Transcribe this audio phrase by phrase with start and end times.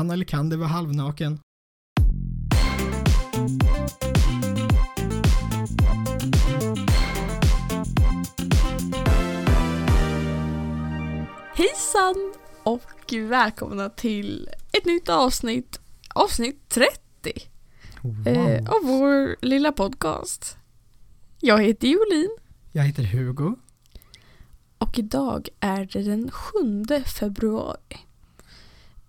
[0.00, 1.38] Hanna Lekander var halvnaken.
[11.54, 15.80] Hejsan och välkomna till ett nytt avsnitt,
[16.14, 16.90] avsnitt 30
[18.02, 18.28] Wow.
[18.28, 20.56] eh, av vår lilla podcast.
[21.40, 22.36] Jag heter Jolin
[22.72, 23.54] Jag heter Hugo.
[24.78, 27.98] och idag är det den 7 februari.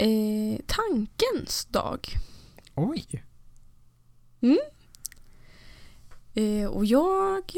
[0.02, 2.08] Eh, tankens dag.
[2.76, 3.24] Oj.
[6.34, 7.56] Eh, och jag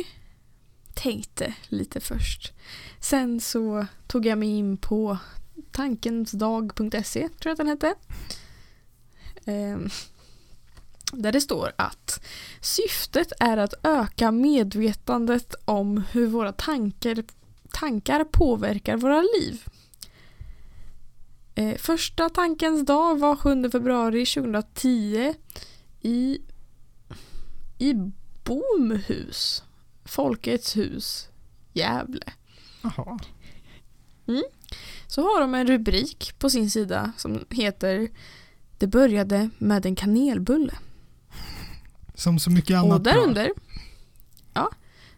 [0.94, 2.54] tänkte lite först.
[3.00, 5.18] Sen så tog jag mig in på
[5.72, 7.96] tankensdag.se, tror jag att den hette.
[9.46, 9.78] Eh,
[11.14, 12.26] där det står att
[12.62, 17.24] syftet är att öka medvetandet om hur våra tankar,
[17.72, 19.66] tankar påverkar våra liv.
[21.56, 25.34] Eh, första tankens dag var 7 februari 2010
[26.02, 26.40] i,
[27.80, 27.94] i
[28.44, 29.64] Bomhus.
[30.06, 31.30] Folkets hus.
[31.74, 32.34] Gävle.
[32.82, 33.20] Jaha.
[35.08, 38.10] Så har de en rubrik på sin sida som heter
[38.78, 40.74] Det började med en kanelbulle.
[42.16, 43.52] Som så mycket annat Och därunder
[44.54, 44.70] Ja,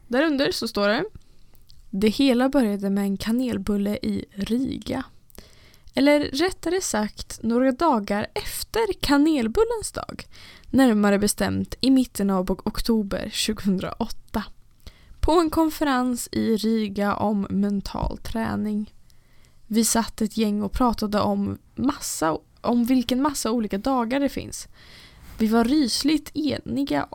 [0.08, 1.05] därunder så står det
[1.89, 5.03] Det hela började med en kanelbulle i Riga.
[5.98, 10.26] Eller rättare sagt några dagar efter kanelbullens dag.
[10.70, 14.44] Närmare bestämt i mitten av oktober 2008.
[15.20, 18.94] På en konferens i Riga om mental träning.
[19.68, 24.68] Vi satt ett gäng och pratade om massa, om vilken massa olika dagar det finns.
[25.38, 27.08] Vi var rysligt eniga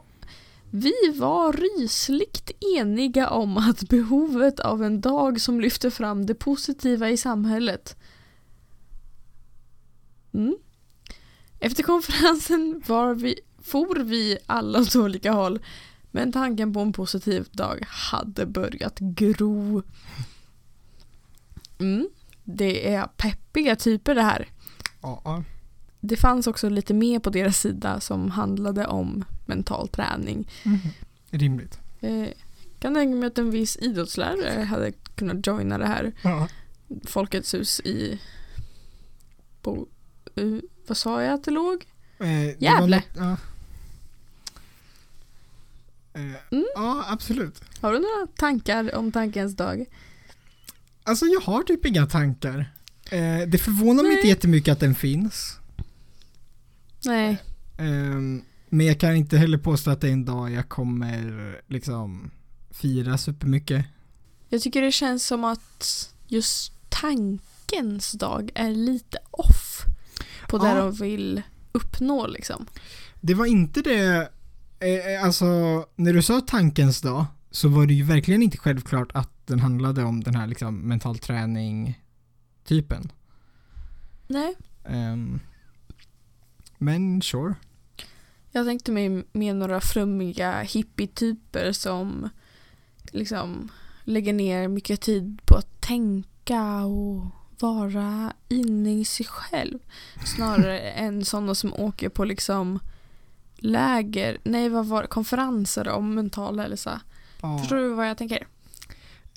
[0.72, 7.10] vi var rysligt eniga om att behovet av en dag som lyfter fram det positiva
[7.10, 7.96] i samhället.
[10.32, 10.56] Mm.
[11.58, 15.58] Efter konferensen var vi, for vi alla åt olika håll
[16.10, 19.82] men tanken på en positiv dag hade börjat gro.
[21.78, 22.08] Mm.
[22.44, 24.48] Det är peppiga typer det här.
[25.02, 25.44] Ja.
[26.00, 30.48] Det fanns också lite mer på deras sida som handlade om mental träning.
[30.64, 30.78] Mhm.
[31.30, 31.78] Rimligt.
[32.00, 32.28] Eh,
[32.78, 36.48] kan tänka mig att en viss idrottslärare hade kunnat joina det här Ja.
[37.04, 38.20] Folkets hus i...
[39.62, 39.88] Bo,
[40.38, 41.84] uh, vad sa jag att det låg?
[42.18, 43.02] Eh, Gävle.
[43.16, 43.36] Ja.
[46.12, 46.20] Eh,
[46.50, 46.66] Mm.
[46.74, 47.60] ja, absolut.
[47.80, 49.84] Har du några tankar om tankens dag?
[51.04, 52.72] Alltså jag har typ inga tankar.
[53.10, 54.18] Eh, det förvånar mig Nej.
[54.18, 55.56] inte jättemycket att den finns.
[57.04, 57.36] Nej.
[57.78, 62.30] Ehm, men jag kan inte heller påstå att det är en dag jag kommer liksom
[62.70, 63.84] fira supermycket.
[64.48, 69.82] Jag tycker det känns som att just tankens dag är lite off
[70.50, 70.74] på det Ja.
[70.74, 72.66] de vill uppnå liksom.
[73.20, 74.28] Det var inte det,
[74.80, 75.46] eh, alltså
[75.96, 80.04] när du sa tankens dag så var det ju verkligen inte självklart att den handlade
[80.04, 82.00] om den här liksom mental träning
[82.64, 83.12] typen.
[84.26, 84.54] Nej.
[84.84, 85.40] Ehm,
[86.78, 87.54] men sure.
[88.52, 92.28] Jag tänkte mig med några flummiga hippie-typer som
[93.12, 93.68] liksom
[94.04, 97.24] lägger ner mycket tid på att tänka och
[97.60, 99.78] vara inne i sig själv.
[100.36, 102.78] Snarare än sådana som åker på liksom
[103.56, 107.00] läger, nej vad var konferenser om mental hälsa.
[107.42, 107.58] Ja.
[107.58, 108.46] Förstår du vad jag tänker?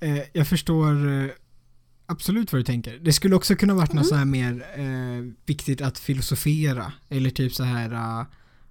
[0.01, 1.29] Eh, jag förstår eh,
[2.05, 2.99] absolut vad du tänker.
[2.99, 4.09] Det skulle också kunna varit något Mm.
[4.09, 8.25] så här mer eh, viktigt att filosofera eller typ så här eh,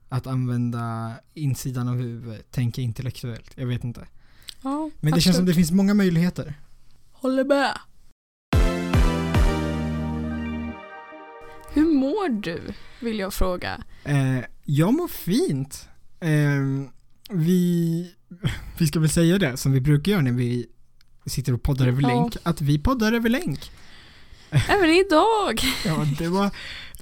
[0.09, 3.51] att använda insidan av huvudet, tänka intellektuellt.
[3.55, 4.07] Jag vet inte.
[4.63, 6.55] Ja, Men det känns som det finns många möjligheter.
[7.13, 7.79] Håller med.
[11.75, 12.61] Hur mår du?
[13.01, 13.83] Vill jag fråga.
[14.05, 15.89] Eh, jag mår fint.
[16.21, 16.89] Eh,
[17.31, 18.15] vi,
[18.79, 20.67] vi ska väl säga det som vi brukar göra när vi
[21.27, 22.09] sitter och poddar över Ja.
[22.09, 23.71] länk, att vi poddar över länk.
[24.69, 25.61] Även idag.
[25.85, 26.51] Ja, det var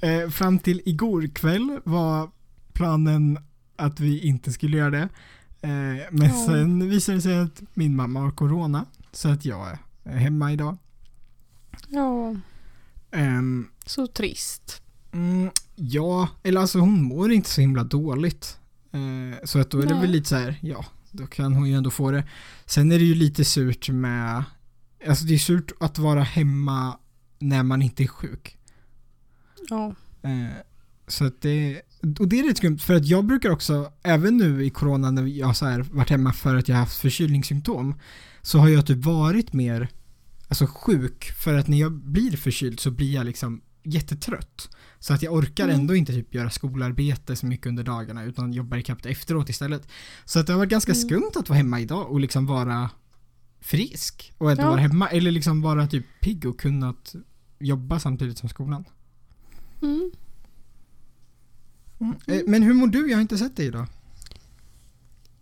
[0.01, 2.31] eh, fram till igår kväll var
[2.73, 3.37] planen
[3.75, 5.09] att vi inte skulle göra det.
[5.61, 6.45] Eh, men Ja.
[6.47, 10.77] sen visade det sig att min mamma har corona så att jag är hemma idag.
[11.87, 12.35] Ja,
[13.11, 14.81] Ehm, så trist.
[15.11, 18.57] mm, ja, eller alltså hon mår inte så himla dåligt.
[18.91, 20.01] Eh, så att då är det Nej.
[20.01, 22.23] väl lite så här, ja, då kan hon ju ändå få det.
[22.65, 24.43] Sen är det ju lite surt med,
[25.07, 26.97] alltså det är surt att vara hemma
[27.39, 28.57] när man inte är sjuk.
[29.69, 29.95] Ja.
[30.21, 30.57] Eh,
[31.07, 31.81] så att det,
[32.19, 35.25] och det är rätt skumt för att jag brukar också, även nu i corona när
[35.25, 37.99] jag så här varit hemma för att jag har haft förkylningssymptom,
[38.41, 39.89] så har jag typ varit mer,
[40.51, 44.69] alltså sjuk, för att när jag blir förkyld så blir jag liksom jättetrött.
[44.99, 45.79] Så att jag orkar Mm.
[45.79, 49.87] ändå inte typ göra skolarbete så mycket under dagarna utan jobbar ikapp efteråt istället.
[50.25, 51.01] Så att det har varit ganska Mm.
[51.01, 52.89] skumt att vara hemma idag och liksom vara
[53.59, 54.69] frisk och ändå Ja.
[54.69, 57.15] vara hemma eller liksom vara typ pigg och kunnat
[57.59, 58.83] jobba samtidigt som skolan.
[59.81, 60.11] Mm.
[62.27, 63.09] Eh, Men hur mår du?
[63.09, 63.87] Jag har inte sett dig idag.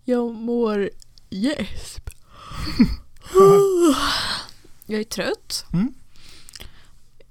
[0.05, 0.89] Jag mår
[1.29, 2.09] gäsp.
[4.89, 5.65] jag är trött.
[5.73, 5.93] Mm.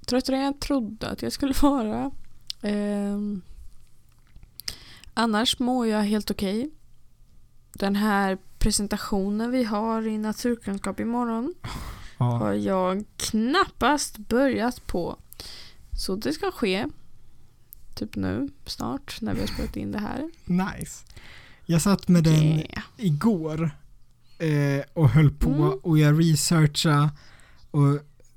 [0.05, 2.11] Tröttare än jag trodde att jag skulle vara.
[2.61, 3.41] Ehm,
[5.13, 6.69] annars mår jag helt okej.
[7.73, 11.53] Den här presentationen vi har i naturkunskap imorgon
[12.17, 12.25] Ja.
[12.25, 15.19] har jag knappast börjat på.
[16.05, 16.85] Så det ska ske.
[17.95, 20.29] Typ nu, snart, när vi har spelat in det här.
[20.45, 21.05] Nice.
[21.65, 22.83] Jag satt med den Yeah.
[22.97, 23.71] igår
[24.37, 25.79] eh, och höll på Mm.
[25.83, 27.09] och jag researchade
[27.71, 27.93] och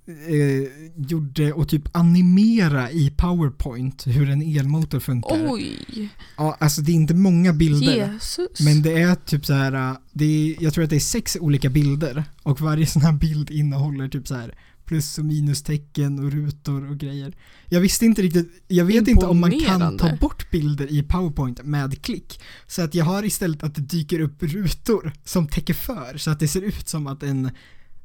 [0.07, 5.47] eh, gjorde och typ animera i powerpoint hur en elmotor funkar.
[5.49, 6.09] Oj!
[6.37, 8.13] Ja, alltså det är inte många bilder.
[8.13, 8.61] Jesus!
[8.61, 11.37] Men det är typ så här, äh, det är, jag tror att det är sex
[11.41, 16.33] olika bilder och varje sån här bild innehåller typ så här plus och minustecken och
[16.33, 17.37] rutor och grejer.
[17.69, 21.65] Jag visste inte riktigt, jag vet inte om man kan ta bort bilder i powerpoint
[21.65, 22.41] med klick.
[22.67, 26.41] Så att jag har istället att det dyker upp rutor som täcker för så att
[26.41, 27.51] det ser ut som att en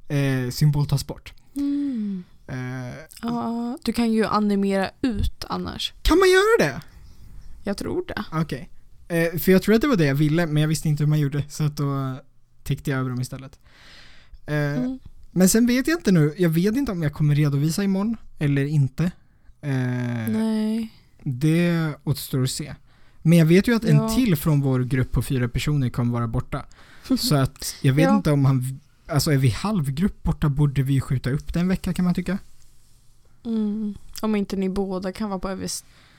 [0.07, 1.33] eh, symbol tas bort.
[1.56, 2.24] Mm.
[2.48, 2.57] Eh,
[3.21, 5.94] Ja, du kan ju animera ut annars.
[6.01, 6.81] kan man göra det?
[7.63, 8.24] Jag tror det.
[8.31, 8.69] Okej.
[9.07, 11.09] Eh, för jag tror att det var det jag ville men jag visste inte hur
[11.09, 12.15] man gjorde så att då
[12.63, 13.59] täckte jag över dem istället.
[14.45, 15.00] Eh, Mm.
[15.31, 18.65] Men sen vet jag inte nu, jag vet inte om jag kommer redovisa imorgon eller
[18.65, 19.04] inte.
[19.62, 19.71] Eh,
[20.30, 20.94] Nej.
[21.24, 22.75] det återstår att se.
[23.21, 24.09] Men jag vet ju att en Ja.
[24.15, 26.65] till från vår grupp på fyra personer kommer vara borta.
[27.19, 28.15] Så att jag vet Ja.
[28.15, 31.94] inte om han, alltså är vi halvgrupp borta borde vi skjuta upp det en vecka
[31.94, 32.38] kan man tycka.
[33.45, 33.95] Mm.
[34.21, 35.69] Om inte ni båda kan vara på över,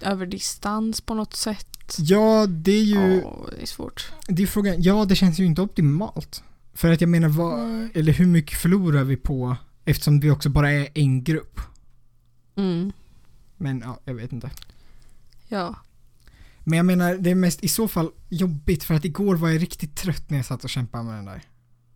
[0.01, 1.97] över distans på något sätt.
[1.99, 4.13] Ja, det är ju, Åh, det är svårt.
[4.29, 6.43] det är frågan, ja det känns ju inte optimalt.
[6.75, 7.91] För att jag menar vad, Nej.
[7.95, 11.61] eller hur mycket förlorar vi på eftersom vi också bara är en grupp.
[12.57, 12.93] Mm.
[13.57, 14.51] Men ja, jag vet inte.
[15.49, 15.77] Ja.
[16.65, 19.63] Men jag menar, det är mest i så fall jobbigt för att igår var jag
[19.63, 21.43] riktigt trött när jag satt och kämpade med den där.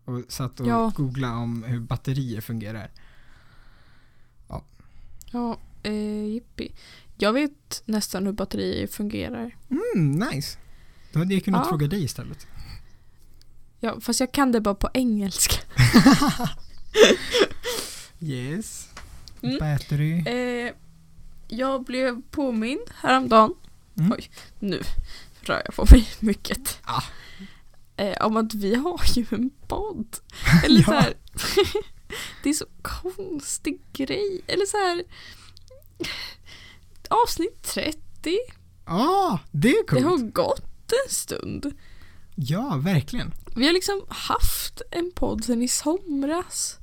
[0.04, 0.92] Och satt och Ja.
[0.96, 2.90] googlade om hur batterier fungerar.
[5.32, 6.72] Ja, eh, jippi.
[7.18, 9.56] Jag vet nästan hur batterier fungerar.
[9.70, 10.58] Mm, nice.
[11.12, 11.68] Då hade jag kunnat Ja.
[11.68, 12.46] fråga dig istället.
[13.80, 15.54] Ja, fast jag kan det bara på engelska.
[18.20, 18.88] Yes.
[19.42, 19.58] Mm.
[19.58, 20.18] Battery.
[20.26, 20.72] Eh,
[21.48, 23.54] jag blev påmind häromdagen.
[23.98, 24.12] Mm.
[24.12, 24.82] Oj, nu
[25.42, 26.78] rör jag på mig mycket.
[26.84, 27.02] Ah.
[27.96, 30.16] Eh, om att vi har ju en podd.
[30.64, 30.84] Eller Ja.
[30.86, 31.14] så här,
[32.42, 34.40] Det är så konstig grej.
[34.46, 35.02] Eller så här.
[37.08, 37.98] Avsnitt 30.
[38.86, 40.34] Ja, ah, det är Det har coolt.
[40.34, 41.72] gått en stund.
[42.34, 43.32] Ja, verkligen.
[43.56, 46.78] Vi har liksom haft en podd sedan i somras.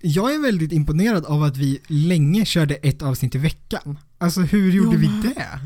[0.00, 3.98] Jag är väldigt imponerad av att vi länge körde ett avsnitt i veckan.
[4.18, 5.60] Alltså hur gjorde Jag vi det?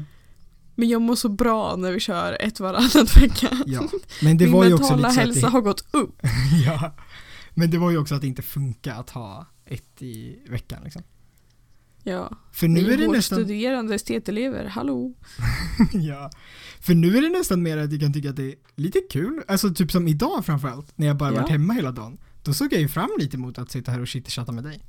[0.75, 3.59] Men jag mår så bra när vi kör ett varannat vecka.
[3.67, 3.89] Ja,
[4.23, 6.21] men det Min var ju också lite hälsa det, har gått upp.
[6.67, 6.95] ja,
[7.55, 11.03] men det var ju också att det inte funkar att ha ett i veckan liksom.
[12.03, 12.37] Ja.
[12.53, 15.15] För nu är det nästan, studerande estetelever, hallå.
[15.93, 16.31] ja,
[16.81, 19.43] för nu är det nästan mer att jag kan tycka att det är lite kul,
[19.49, 21.41] alltså typ som idag framförallt, när jag bara Ja.
[21.41, 22.19] varit hemma hela dagen.
[22.43, 24.81] Då såg jag ju fram lite mot att sitta här och chitchatta med dig.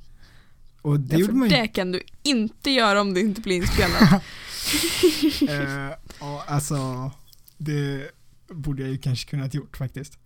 [0.82, 4.22] Och det Ja, för man det kan du inte göra om det inte blir inspelat.
[5.48, 7.10] eh, ja, alltså,
[7.56, 8.10] det
[8.48, 10.18] borde jag ju kanske kunnat gjort faktiskt.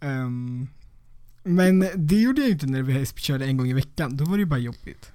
[0.00, 0.68] Ehm,
[1.42, 4.32] men det gjorde jag ju inte när vi körde en gång i veckan, då var
[4.36, 5.10] det ju bara jobbigt.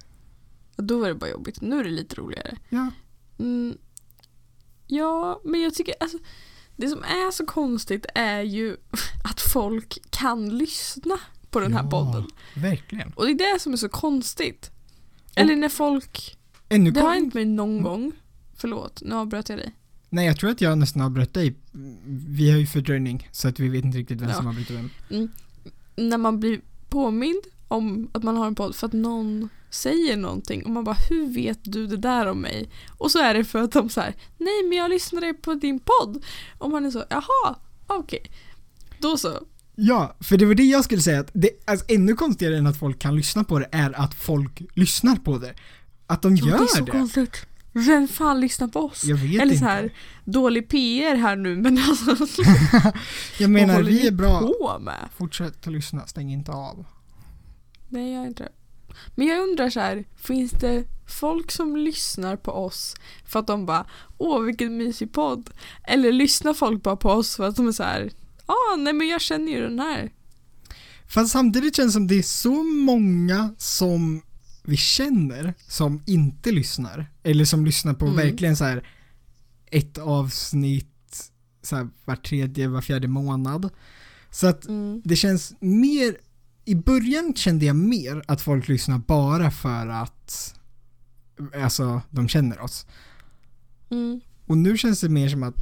[0.77, 1.61] Och Då var det bara jobbigt.
[1.61, 2.57] Nu är det lite roligare.
[2.69, 2.91] Ja,
[3.39, 3.77] Mm.
[4.87, 6.17] Ja, men jag tycker alltså
[6.75, 8.77] det som är så konstigt är ju
[9.23, 11.89] att folk kan lyssna på den här Ja.
[11.89, 12.27] podden.
[12.55, 13.13] verkligen.
[13.13, 14.71] Och det är det som är så konstigt.
[15.35, 16.37] Eller när folk,
[16.69, 18.11] Ännu det har hänt mig någon gång.
[18.55, 19.75] Förlåt, nu avbröt jag dig.
[20.09, 21.55] Nej, jag tror att jag nästan avbröt dig.
[22.27, 24.35] Vi har ju fördröjning, så att vi vet inte riktigt vem Ja.
[24.35, 24.89] som avbryter vem.
[25.95, 30.63] När man blir påmind om att man har en podd för att någon säger någonting
[30.65, 32.69] och man bara hur vet du det där om mig?
[32.97, 35.79] Och så är det för att de så här, nej men jag lyssnade på din
[35.79, 36.23] podd.
[36.57, 37.55] Och man är så, jaha,
[37.87, 38.31] okej.
[38.99, 39.39] Då så.
[39.75, 42.77] Ja, för det var det jag skulle säga att det, alltså, ännu konstigare än att
[42.79, 45.53] folk kan lyssna på det är att folk lyssnar på det.
[46.07, 46.91] Att de Ja, gör det är så det.
[46.91, 47.45] konstigt.
[47.77, 49.03] Vem fan lyssnar på oss?
[49.03, 49.57] Jag vet Eller inte.
[49.57, 52.41] så här, dålig PR här nu men alltså.
[53.39, 54.39] jag menar, vi är bra.
[54.39, 55.09] på med?
[55.17, 56.85] Fortsätt att lyssna, stäng inte av.
[57.89, 58.49] Nej jag är inte.
[59.15, 63.65] Men jag undrar så här, finns det folk som lyssnar på oss för att de
[63.65, 63.85] bara
[64.17, 65.49] åh vilken mysig podd?
[65.83, 68.11] Eller lyssnar folk bara på oss för att de är så här
[68.45, 70.11] ah nej men jag känner ju den här.
[71.07, 74.21] Fast samtidigt känns det som det är så många som
[74.67, 77.11] vi känner som inte lyssnar.
[77.23, 78.17] Eller som lyssnar på Mm.
[78.17, 78.87] verkligen så här
[79.65, 81.31] ett avsnitt
[81.61, 83.69] så här, var tredje, var fjärde månad.
[84.31, 85.01] Så att Mm.
[85.05, 86.17] det känns mer,
[86.65, 90.55] i början kände jag mer att folk lyssnar bara för att
[91.63, 92.85] alltså de känner oss.
[93.89, 94.21] Mm.
[94.45, 95.55] Och nu känns det mer som att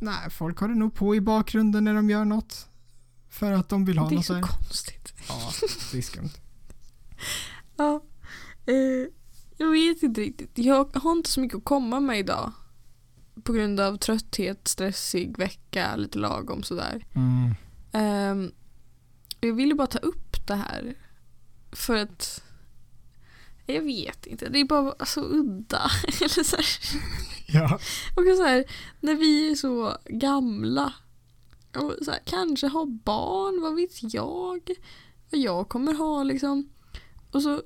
[0.00, 2.68] nej, folk har det nog på i bakgrunden när de gör något.
[3.28, 4.42] För att de vill ha Det är något så här.
[4.42, 5.12] konstigt.
[5.28, 5.50] Ja,
[5.92, 6.30] det är skumt.
[7.76, 8.02] Ja.
[8.68, 9.08] Eh,
[9.56, 10.50] jag vet inte riktigt.
[10.54, 12.52] Jag har inte så mycket att komma med idag.
[13.42, 17.06] På grund av trötthet, stressig vecka, lite lagom sådär.
[17.14, 17.54] Mm.
[17.92, 18.52] Ehm,
[19.40, 20.94] jag ville bara ta upp det här.
[21.72, 22.42] För att
[23.66, 25.90] jag vet inte, det är bara så udda.
[26.20, 26.66] Eller så här.
[27.46, 27.78] Ja.
[28.16, 28.64] Och så här,
[29.00, 30.92] när vi är så gamla
[31.76, 34.70] och så här, kanske har barn, vad vet jag?
[35.30, 36.68] Vad jag kommer ha liksom.
[37.30, 37.62] Och så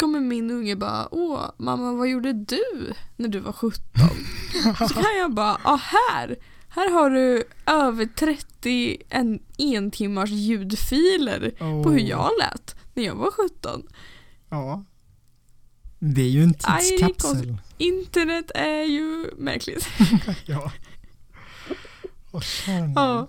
[0.00, 3.82] kommer min unge bara, åh mamma vad gjorde du när du var 17?
[4.88, 6.36] Så kan jag bara, ah här!
[6.68, 13.14] Här har du över 30 en, en timmars ljudfiler på hur jag lät när jag
[13.14, 13.82] var 17.
[14.48, 14.84] Ja.
[15.98, 17.56] Det är ju en tidskapsel.
[17.78, 19.88] Internet är ju märkligt.
[20.46, 20.72] ja.
[22.32, 22.92] Fan.
[22.94, 23.28] Ja.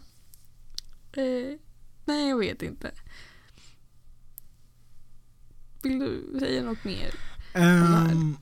[1.14, 1.58] Eh,
[2.06, 2.92] nej, jag vet inte.
[5.84, 7.14] Vill du säga något mer?
[7.54, 8.36] Mm,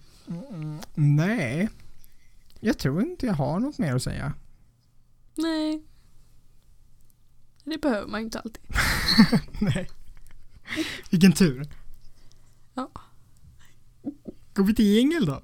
[0.96, 1.70] nej.
[2.60, 4.34] Jag tror inte jag har något mer att säga.
[5.36, 5.84] Nej.
[7.64, 8.64] Det behöver man ju inte alltid.
[9.62, 9.90] nej.
[11.10, 11.68] Vilken tur.
[12.74, 12.92] Ja.
[14.54, 15.42] Går vi till jingel då?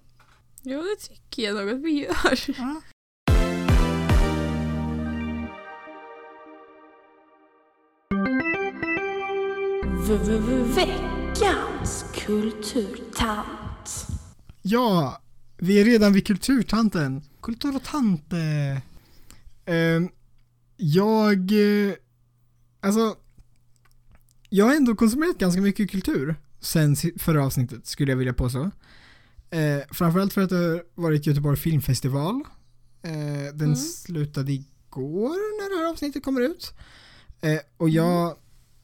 [0.62, 2.40] Ja, det tycker jag nog att vi gör.
[2.58, 2.82] Ja.
[10.08, 11.15] Veckans
[12.14, 14.08] kulturtant.
[14.62, 15.22] Ja,
[15.58, 17.22] vi är redan vid kulturtanten.
[17.42, 18.82] Kulturtante.
[19.66, 20.10] Ehm,
[20.78, 21.94] jag, eh,
[22.82, 23.16] alltså,
[24.50, 28.72] jag har ändå konsumerat ganska mycket kultur sen förra avsnittet skulle jag vilja påstå.
[29.50, 32.42] Eh, framförallt för att det har varit Göteborg filmfestival.
[33.02, 33.12] Eh,
[33.54, 33.76] den Mm.
[33.76, 35.30] slutade igår
[35.62, 36.74] när det här avsnittet kommer ut.
[37.42, 38.38] Eh, och jag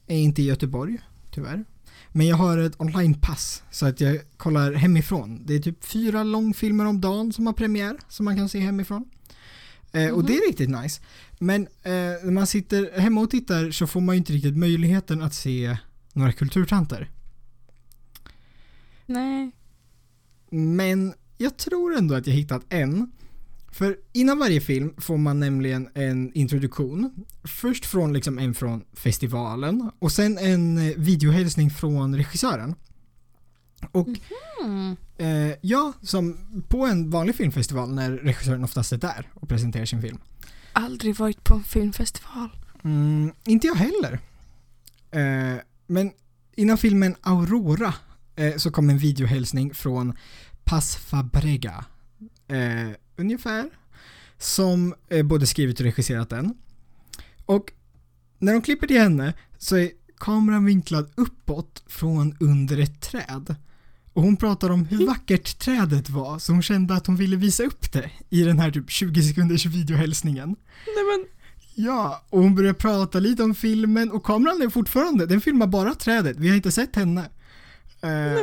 [0.06, 0.98] är inte i Göteborg,
[1.30, 1.64] tyvärr.
[2.12, 5.42] Men jag har ett onlinepass så att jag kollar hemifrån.
[5.46, 9.04] Det är typ fyra långfilmer om dagen som har premiär som man kan se hemifrån.
[9.92, 11.00] Eh, Och det är riktigt nice.
[11.38, 11.92] Men eh,
[12.22, 15.76] när man sitter hemma och tittar så får man ju inte riktigt möjligheten att se
[16.12, 17.10] några kulturtanter.
[19.06, 19.50] Nej.
[20.50, 23.12] Men jag tror ändå att jag hittat en.
[23.72, 27.24] För innan varje film får man nämligen en introduktion.
[27.44, 32.74] Först från liksom en från festivalen och sen en eh, videohälsning från regissören.
[33.92, 34.08] Och
[34.64, 34.96] Mm.
[35.18, 36.36] eh, ja, som
[36.68, 40.18] på en vanlig filmfestival när regissören oftast är där och presenterar sin film.
[40.72, 42.48] Aldrig varit på en filmfestival.
[42.84, 44.18] Mm, inte jag heller.
[45.10, 46.10] Eh, men
[46.56, 47.94] innan filmen Aurora
[48.36, 50.16] eh, så kom en videohälsning från
[50.64, 51.84] Paz Fabrega.
[52.48, 52.90] Eh,
[53.22, 53.70] ungefär.
[54.38, 56.54] Som eh, både skrivit och regisserat den.
[57.46, 57.72] Och
[58.38, 63.54] när de klipper till henne så är kameran vinklad uppåt från under ett träd.
[64.12, 67.62] Och hon pratar om hur vackert trädet var så hon kände att hon ville visa
[67.62, 70.48] upp det i den här typ 20 sekunders videohälsningen.
[70.86, 71.26] Nej men,
[71.74, 75.94] Ja, och hon börjar prata lite om filmen och kameran är fortfarande, den filmar bara
[75.94, 77.30] trädet, vi har inte sett henne.
[78.02, 78.34] Eh,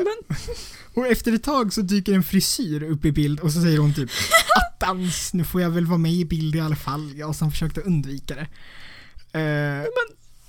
[0.93, 3.93] och efter ett tag så dyker en frisyr upp i bild och så säger hon
[3.93, 4.09] typ
[4.55, 7.81] Attans, nu får jag väl vara med i bild i alla fall, jag som försökte
[7.81, 8.47] undvika det.
[9.39, 9.85] Eh,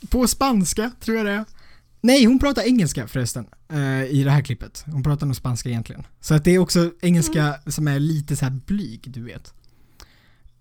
[0.08, 1.44] på spanska, tror jag det är.
[2.00, 4.84] Nej, hon pratar engelska förresten eh, i det här klippet.
[4.86, 6.06] Hon pratar nog spanska egentligen.
[6.20, 9.54] Så att det är också engelska som är lite så här blyg, du vet.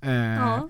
[0.02, 0.70] Eh, Ja.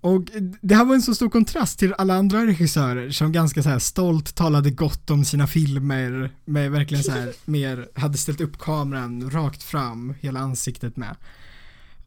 [0.00, 0.24] Och
[0.60, 3.78] det här var en så stor kontrast till alla andra regissörer som ganska så här
[3.78, 9.30] stolt talade gott om sina filmer med verkligen så här mer, hade ställt upp kameran
[9.30, 11.16] rakt fram, hela ansiktet med.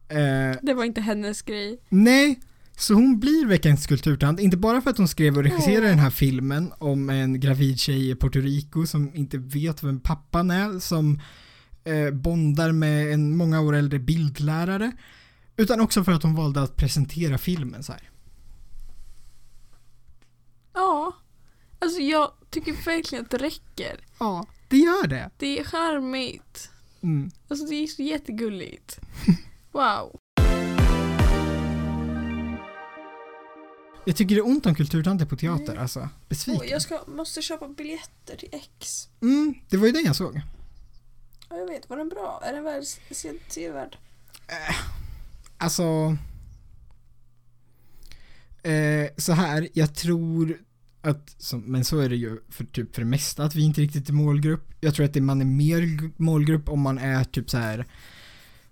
[0.10, 1.80] Eh, Det var inte hennes grej.
[1.90, 2.40] nej,
[2.78, 5.90] så hon blir veckans kulturtant, inte bara för att hon skrev och regisserade Åh.
[5.90, 10.52] den här filmen om en gravid tjej i Puerto Rico som inte vet vem pappan
[10.52, 11.20] är, som
[11.84, 14.92] eh, bondar med en många år äldre bildlärare.
[15.58, 18.10] Utan också för att hon valde att presentera filmen så här.
[20.74, 21.14] Ja.
[21.80, 24.00] Alltså jag tycker verkligen att det räcker.
[24.20, 25.30] Ja, det gör det.
[25.38, 26.70] Det är charmigt.
[27.02, 27.32] Mm.
[27.48, 29.00] Alltså det är så jättegulligt.
[29.72, 30.20] Wow.
[34.06, 36.10] Jag tycker det är ont om kulturtanter på teater, alltså.
[36.30, 36.68] Besviken.
[36.70, 39.08] jag ska, måste köpa biljetter till X.
[39.22, 40.42] Mm, det var ju den jag såg.
[41.50, 42.42] Ja, jag vet, var den bra?
[42.46, 43.98] Är den väl se- sevärd?
[45.63, 46.17] Alltså...
[48.63, 50.58] Eh, så här, jag tror
[51.01, 53.82] att, som, men så är det ju för, typ för det mesta, att vi inte
[53.82, 54.74] riktigt är målgrupp.
[54.82, 57.86] Jag tror att det, man är mer målgrupp om man är typ så här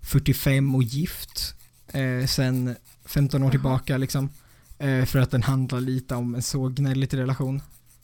[0.00, 1.54] 45 och gift
[1.88, 3.50] eh, sen 15 år Jaha.
[3.50, 4.30] tillbaka liksom.
[4.78, 7.62] Eh, för att den handlar lite om en så gnällig relation.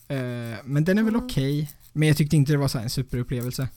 [0.08, 1.70] Eh, men den är väl okej.
[1.92, 3.68] Men jag tyckte inte det var så en superupplevelse.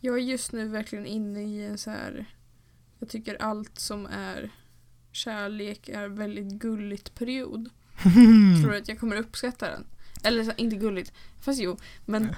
[0.00, 2.26] Jag är just nu verkligen inne i en så här.
[2.98, 4.50] Jag tycker allt som är
[5.12, 7.68] kärlek är väldigt gulligt period.
[8.62, 9.86] Tror du att jag kommer uppskatta den?
[10.22, 12.34] Eller så, inte gulligt, fast jo, men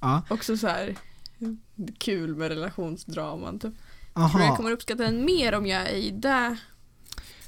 [0.00, 0.96] Ja, också så här
[1.98, 3.74] kul med relationsdraman typ.
[4.14, 4.56] Tror du jag aha.
[4.56, 6.56] kommer uppskatta den mer om jag är i det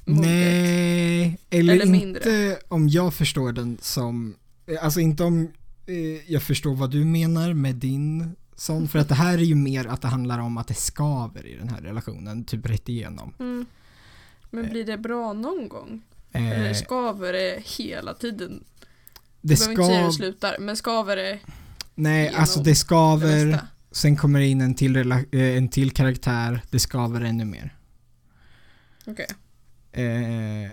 [0.05, 0.27] modet?
[0.27, 4.37] Nej, eller, Eller inte om jag förstår den som,
[4.67, 5.49] eh, alltså inte om
[5.87, 9.55] eh, jag förstår vad du menar med din sån, för att det här är ju
[9.55, 13.35] mer att det handlar om att det skaver i den här relationen, typ rätt igenom.
[13.39, 13.67] Mm.
[14.51, 16.03] Men blir det bra någon gång?
[16.33, 18.65] Eh, Eller skaver det hela tiden?
[19.41, 21.39] det behöver inte säga hur det slutar, men skaver det
[21.95, 23.67] nej alltså det det skaver, mesta?
[23.91, 27.75] sen kommer det in en till, eh, en till karaktär, det skaver ännu mer.
[29.07, 29.27] Okej.
[29.93, 30.65] Eh,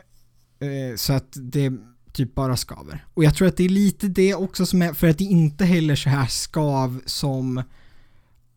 [0.69, 1.71] eh, så att det
[2.13, 3.05] typ bara skaver.
[3.13, 5.29] Och jag tror att det är lite det också som är, för att det är
[5.29, 7.63] inte heller så här skav som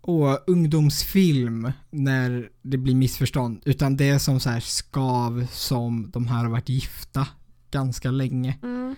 [0.00, 6.26] och ungdomsfilm när det blir missförstånd, utan det är som så här skav som de
[6.26, 7.28] här har varit gifta
[7.70, 8.58] ganska länge.
[8.62, 8.96] Mm.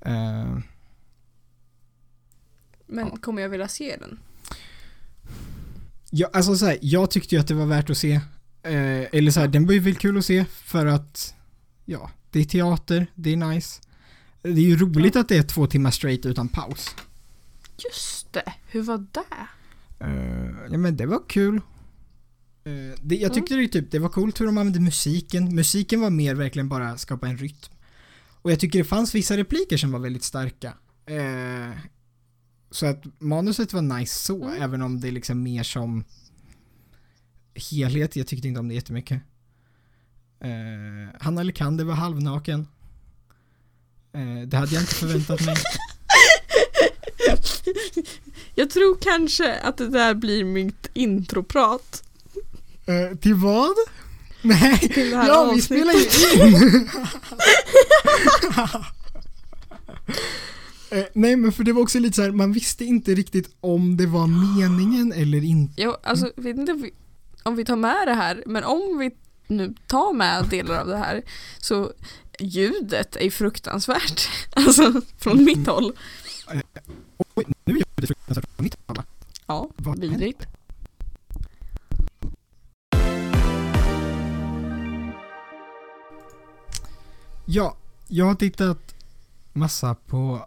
[0.00, 0.58] Eh,
[2.86, 3.16] Men Ja.
[3.22, 4.18] kommer jag vilja se den?
[6.10, 8.12] ja, alltså så här, jag tyckte ju att det var värt att se.
[8.62, 11.34] Eh, eller så här, den var ju väl kul att se för att,
[11.84, 13.80] ja, det är teater, det är nice.
[14.42, 16.94] Det är ju roligt att det är två timmar straight utan paus.
[17.84, 19.46] Just det, hur var det?
[20.04, 21.56] Eh, ja men det var kul.
[22.64, 25.54] Eh, det, jag tyckte det, typ, det var coolt hur de använde musiken.
[25.54, 27.72] Musiken var mer verkligen bara skapa en rytm.
[28.42, 30.74] Och jag tycker det fanns vissa repliker som var väldigt starka.
[31.06, 31.78] Eh,
[32.70, 34.62] så att manuset var nice så, Mm.
[34.62, 36.04] även om det är liksom mer som
[37.70, 38.16] helhet.
[38.16, 39.22] Jag tyckte inte om det jättemycket.
[40.40, 42.68] Eh, Hanna Lekander var halvnaken.
[44.14, 45.56] Eh, det hade jag inte förväntat mig.
[48.54, 52.02] Jag tror kanske att det där blir mitt introprat.
[52.86, 53.74] Eh, till vad?
[54.42, 56.00] Nej, Till ja vi spelar ju
[56.46, 56.88] in!
[60.92, 63.96] Eh, Nej men för det var också lite så här, man visste inte riktigt om
[63.96, 65.82] det var meningen eller inte.
[65.82, 66.90] Jag alltså, vet inte om vi,
[67.42, 69.10] om vi tar med det här, men om vi
[69.50, 71.22] nu tar med delar av det här
[71.58, 71.92] så
[72.38, 74.28] ljudet är fruktansvärt.
[74.56, 75.92] Alltså från mitt håll.
[77.34, 79.02] Oj, nu gör det fruktansvärt på mitt håll.
[79.46, 80.46] Ja, vidrigt.
[87.44, 87.76] Ja,
[88.08, 88.94] jag har tittat
[89.52, 90.46] massa på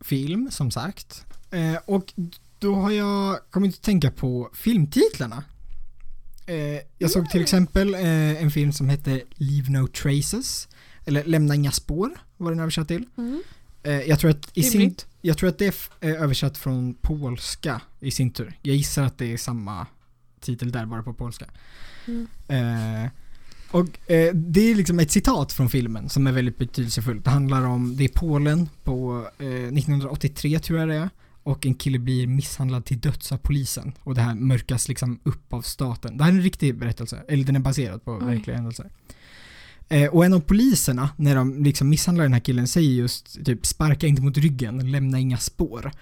[0.00, 1.24] film som sagt.
[1.50, 2.14] Eh, och
[2.58, 5.44] då har jag kommit att tänka på filmtitlarna.
[6.46, 10.68] Eh, jag såg till exempel eh, en film som heter Leave No Traces.
[11.04, 13.04] Eller Lämna inga spår var den översatt till.
[13.18, 13.42] Mm.
[13.82, 18.10] Eh, jag, tror att i sin, jag tror att det är översatt från polska i
[18.10, 18.58] sin tur.
[18.62, 19.86] Jag gissar att det är samma
[20.40, 21.46] titel där bara på polska.
[22.06, 22.26] Mm.
[22.48, 23.10] Eh,
[23.70, 27.24] och eh, det är liksom ett citat från filmen som är väldigt betydelsefullt.
[27.24, 31.10] Det handlar om, det är Polen på eh, 1983 tror jag det är.
[31.42, 33.92] Och en kille blir misshandlad till döds av polisen.
[34.00, 36.16] Och det här mörkas liksom upp av staten.
[36.16, 38.26] Det här är en riktig berättelse, eller den är baserad på Oj.
[38.26, 38.90] verkliga händelser.
[39.88, 43.66] Eh, och en av poliserna, när de liksom misshandlar den här killen, säger just typ
[43.66, 45.92] sparka inte mot ryggen, lämna inga spår.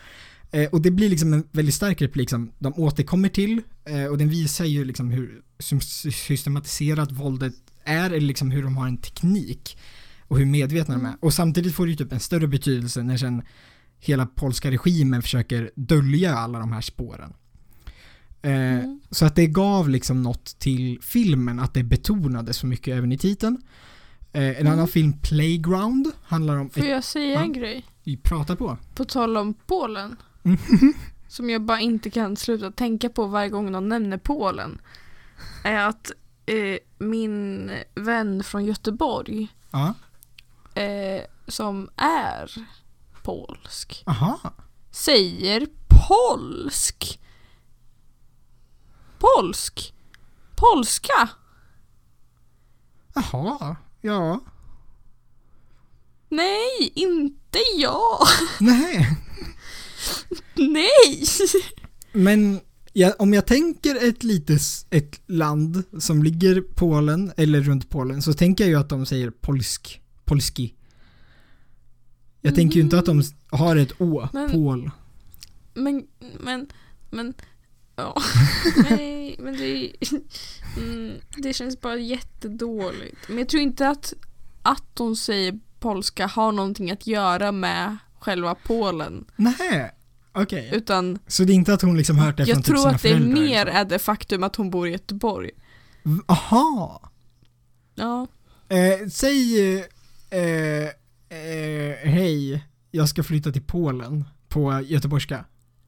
[0.50, 4.18] Eh, och det blir liksom en väldigt stark replik som de återkommer till eh, och
[4.18, 5.42] den visar ju liksom hur
[6.12, 9.78] systematiserat våldet är eller liksom hur de har en teknik
[10.20, 11.14] och hur medvetna de är.
[11.20, 13.42] Och samtidigt får det ju typ en större betydelse när sen
[14.00, 17.34] hela polska regimen försöker dölja alla de här spåren.
[18.42, 19.00] Eh, Mm.
[19.10, 23.18] Så att det gav liksom något till filmen, att det betonades så mycket även i
[23.18, 23.58] titeln.
[24.32, 24.72] Eh, en Mm.
[24.72, 26.70] annan film, Playground, handlar om...
[26.70, 27.84] Får jag säga en grej?
[28.04, 28.76] Vi pratar på.
[28.94, 30.16] På tal om Polen.
[31.28, 34.80] Som jag bara inte kan sluta tänka på varje gång någon nämner Polen.
[35.64, 36.10] Är att
[36.46, 39.48] eh, min vän från Göteborg
[40.74, 42.50] eh, som är
[43.28, 44.02] polsk.
[44.06, 44.54] Aha.
[44.90, 45.66] Säger
[46.08, 47.20] polsk.
[49.18, 49.94] Polsk.
[50.56, 51.28] Polska.
[53.14, 53.76] Jaha.
[54.00, 54.40] Ja.
[56.28, 58.18] Nej, inte jag.
[58.60, 59.18] Nej.
[60.54, 61.24] Nej.
[62.12, 62.60] Men
[62.92, 68.32] ja, om jag tänker ett litet ett land som ligger Polen eller runt Polen så
[68.32, 70.74] tänker jag ju att de säger polsk, polski.
[72.40, 74.90] Jag tänker ju inte att de har ett å, Men- Pol.
[75.74, 76.06] Men,
[76.40, 76.66] men,
[77.10, 77.34] men,
[77.96, 78.16] ja.
[78.90, 79.92] Nej, men det,
[80.76, 83.28] mm, det känns bara jättedåligt.
[83.28, 84.14] Men jag tror inte att,
[84.62, 89.24] att de säger polska har någonting att göra med själva Polen.
[89.36, 89.90] Nej.
[90.32, 90.70] Okej.
[90.72, 92.90] Utan Så det är inte att hon liksom hört det från jag typ tror sina
[92.90, 93.80] att det är mer liksom?
[93.80, 95.50] är det faktum att hon bor i Göteborg.
[96.26, 97.10] Aha.
[97.94, 98.26] Ja.
[98.68, 99.78] Eh, säg
[100.30, 100.88] eh,
[101.28, 105.44] eh, hej, jag ska flytta till Polen på göteborgska.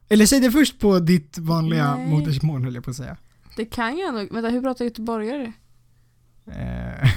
[0.08, 2.08] Eller säg det först på ditt vanliga Nej.
[2.08, 3.16] modersmål höll jag på att säga.
[3.56, 4.32] Det kan jag nog.
[4.32, 5.52] Vänta, hur pratar göteborgare?
[6.46, 7.10] Eh,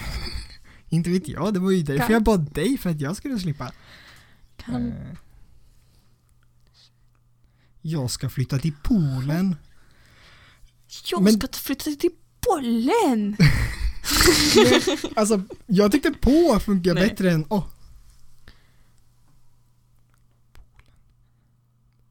[0.90, 3.40] inte vet jag, det var ju därför Kan- jag bad dig för att jag skulle
[3.40, 3.72] slippa.
[4.58, 4.88] Kan...
[4.88, 4.94] Eh,
[7.82, 9.56] jag ska flytta till Polen.
[11.12, 13.38] Jag men- ska flytta till Polen!
[15.16, 17.10] Alltså, jag tyckte på funkar Nej.
[17.10, 17.66] bättre än åh.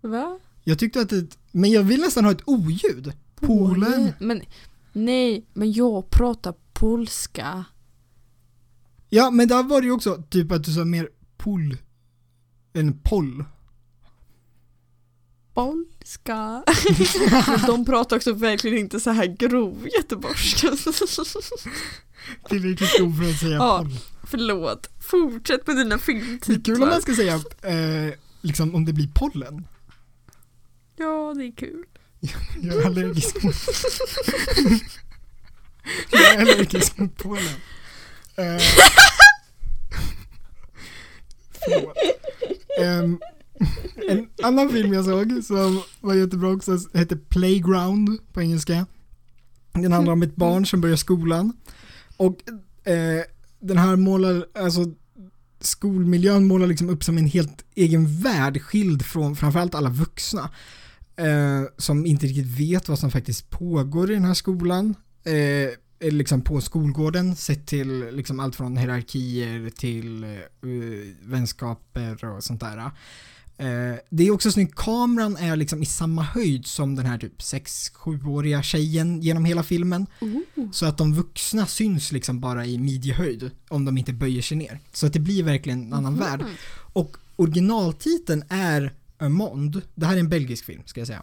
[0.02, 0.38] Va?
[0.64, 3.12] Jag tyckte att det, men jag vill nästan ha ett oljud.
[3.34, 4.12] Polen.
[4.18, 4.42] Men
[4.92, 7.64] nej, men jag pratar polska.
[9.08, 11.76] Ja, men där var det ju också typ att du sa mer pol
[12.74, 13.44] än poll.
[15.54, 16.64] Polska.
[17.66, 20.68] de pratar också verkligen inte så här grov göteborgska.
[22.48, 23.78] Tillräckligt god för att säga Ja.
[23.78, 23.96] poll.
[24.26, 24.88] Förlåt.
[25.00, 26.78] Fortsätt med dina Det är kul om filmtitlar.
[26.90, 29.66] man ska säga, eh, liksom om det blir pollen.
[30.96, 31.84] Ja, det är kul.
[32.60, 33.54] Jag är allergisk mot
[36.10, 37.22] Jag är allergisk mot
[41.64, 41.96] förlåt.
[42.80, 43.18] Ehm,
[44.08, 48.86] en annan film jag såg som var jättebra också hette Playground på engelska.
[49.72, 51.52] Den handlar om ett barn som börjar skolan.
[52.16, 52.36] Och
[52.88, 53.22] eh,
[53.60, 54.84] den här målar, alltså
[55.60, 60.50] skolmiljön målar liksom upp som en helt egen värld skild från framförallt alla vuxna.
[61.16, 64.94] Eh, som inte riktigt vet vad som faktiskt pågår i den här skolan.
[65.24, 70.30] Eh, liksom på skolgården sett till liksom allt från hierarkier till eh,
[71.22, 72.90] vänskaper och sånt där.
[73.62, 77.40] Eh, det är också snyggt, kameran är liksom i samma höjd som den här typ
[77.40, 80.06] 6-7-åriga tjejen genom hela filmen.
[80.72, 84.80] Så att de vuxna syns liksom bara i midjehöjd om de inte böjer sig ner.
[84.92, 86.44] Så att det blir verkligen en annan värld.
[86.92, 89.80] Och originaltiteln är Un Monde.
[89.94, 91.22] Det här är en belgisk film ska jag säga.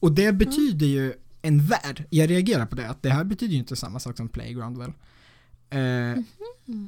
[0.00, 2.04] Och det betyder ju en värld.
[2.10, 4.92] Jag reagerar på det, att det här betyder ju inte samma sak som Playground väl.
[5.70, 6.22] Eh,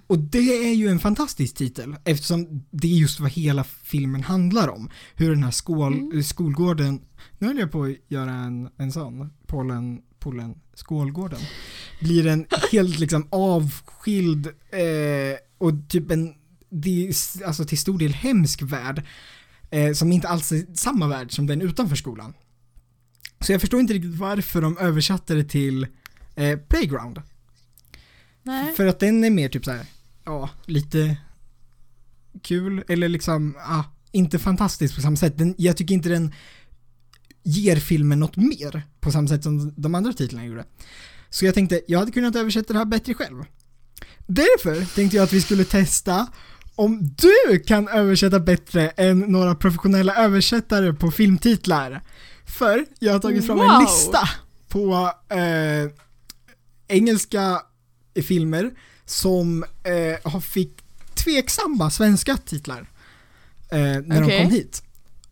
[0.07, 4.69] och det är ju en fantastisk titel eftersom det är just vad hela filmen handlar
[4.69, 4.91] om.
[5.15, 7.01] Hur den här skål, skolgården,
[7.39, 11.41] nu höll jag på att göra en, en sån, Polen, Polen, Skålgården.
[12.01, 16.35] Blir en helt liksom avskild eh, och typ en,
[16.71, 17.15] det är
[17.47, 19.03] alltså till stor del hemsk värld.
[19.71, 22.35] Eh, som inte alls är samma värld som den utanför skolan.
[23.41, 25.87] Så jag förstår inte riktigt varför de översatte det till
[26.35, 27.23] eh, Playground.
[28.43, 28.75] Nej.
[28.75, 29.87] För att den är mer typ så här,
[30.25, 31.17] ja, lite
[32.43, 35.39] kul eller liksom, ah, inte fantastisk på samma sätt.
[35.39, 36.35] Den, jag tycker inte den
[37.43, 40.65] ger filmen något mer på samma sätt som de andra titlarna gjorde.
[41.31, 43.45] Så jag tänkte, jag hade kunnat översätta det här bättre själv.
[44.27, 46.27] Därför tänkte jag att vi skulle testa
[46.79, 52.03] om du kan översätta bättre än några professionella översättare på filmtitlar.
[52.47, 53.81] För jag har tagit fram en Wow.
[53.81, 54.29] lista
[54.69, 55.91] på eh,
[56.89, 57.63] engelska
[58.29, 58.71] filmer
[59.05, 60.73] som eh, har fick
[61.15, 62.91] tveksamma svenska titlar
[63.73, 64.37] eh, när Okej.
[64.39, 64.83] de kom hit.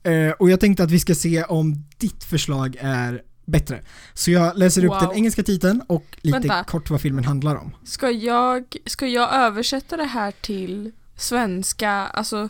[0.03, 3.83] Eh, och jag tänkte att vi ska se om ditt förslag är bättre.
[4.15, 5.01] Så jag läser upp Wow.
[5.01, 6.65] den engelska titeln och lite Vänta.
[6.65, 7.71] kort vad filmen handlar om.
[7.85, 12.49] Ska jag, ska jag översätta det här till svenska, alltså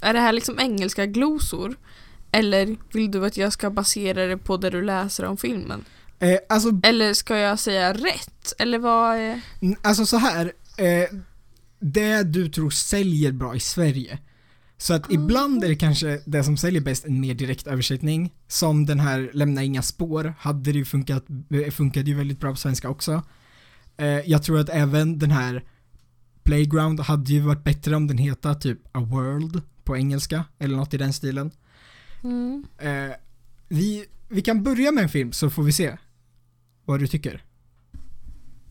[0.00, 1.76] är det här liksom engelska glosor?
[2.32, 5.84] Eller vill du att jag ska basera det på det du läser om filmen?
[6.18, 8.52] Eh, alltså, Eller ska jag säga rätt?
[8.58, 9.40] Eller vad är...
[9.82, 11.18] alltså så här, eh,
[11.78, 14.18] det du tror säljer bra i Sverige.
[14.76, 18.32] Så att ibland är det kanske det som säljer bäst en mer direkt översättning.
[18.48, 22.50] Som den här Lämna inga spår, hade det ju funkat, eh, funkade ju väldigt bra
[22.50, 23.22] på svenska också.
[23.96, 25.64] Eh, jag tror att även den här
[26.44, 30.94] Playground hade ju varit bättre om den heter typ A World på engelska eller något
[30.94, 31.50] i den stilen.
[32.22, 32.64] Mm.
[32.78, 33.16] Eh,
[33.68, 35.96] vi, vi kan börja med en film så får vi se
[36.84, 37.42] vad du tycker.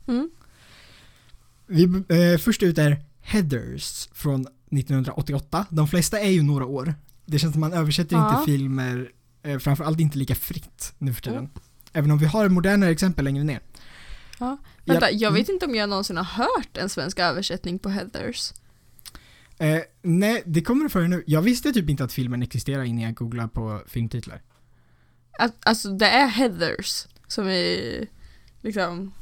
[0.08, 0.30] Mm.
[1.68, 5.66] Vi, eh, först ut är Heathers från 1988.
[5.70, 6.96] De flesta är ju några år.
[7.26, 8.40] Det känns som man översätter Ja.
[8.40, 9.12] inte filmer,
[9.44, 11.40] eh, framförallt inte lika fritt nu för tiden.
[11.40, 11.52] Mm.
[11.94, 13.60] Även om vi har modernare exempel längre ner.
[14.40, 14.58] Ja.
[14.86, 15.34] Vänta, Ja, jag mm.
[15.34, 18.54] vet inte om jag någonsin har hört en svensk översättning på Heathers.
[19.58, 21.24] Eh, nej, det kommer du för nu.
[21.28, 24.42] Jag visste typ inte att filmen existerar innan jag googlade på filmtitlar.
[25.40, 28.08] Att, alltså det är Heathers som är
[28.62, 29.14] liksom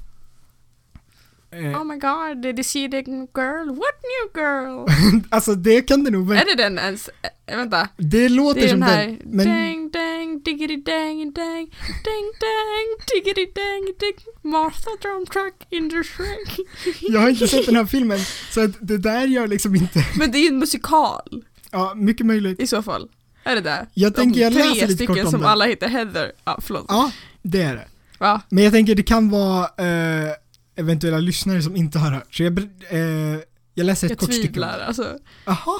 [1.53, 3.01] Eh, Oh my god, did you see the
[3.35, 3.67] girl?
[3.67, 4.85] What new girl?
[5.29, 6.41] alltså det kan det nog vara.
[6.41, 7.09] är det den ens?
[7.47, 7.87] Äh, vänta.
[7.97, 11.65] Det låter Det är som den här den, men dang dang diggity dang dang
[12.07, 16.59] dang dang diggity dang ding Martha drum truck in the shrek.
[17.01, 18.19] jag har inte sett den här filmen.
[18.51, 22.25] Så att det där gör liksom inte, Men det är ju en musikal ja mycket
[22.25, 22.59] möjligt.
[22.59, 23.09] i så fall.
[23.43, 23.87] Är det det?
[23.93, 25.49] Jag tänker jag De läser tre lite kort stycken om som den.
[25.49, 26.31] alla heter Heather.
[26.45, 26.85] Ja, förlåt.
[26.87, 27.11] Ja,
[27.41, 27.87] det är det.
[28.19, 28.41] Va?
[28.49, 30.31] Men jag tänker det kan vara eh,
[30.75, 32.35] eventuella lyssnare som inte har hört.
[32.35, 33.39] Så jag, eh,
[33.73, 34.47] jag läser ett Jag kort stycke.
[34.47, 35.17] om tvivlar alltså.
[35.45, 35.79] Jaha.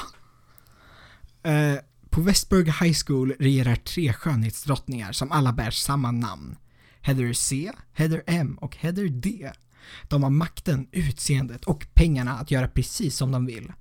[1.43, 6.55] Eh, på Westburg High School regerar tre skönhetsdrottningar som alla bär samma namn.
[7.01, 9.51] Heather C, Heather M och Heather D.
[10.09, 13.73] De har makten, utseendet och pengarna att göra precis som de vill.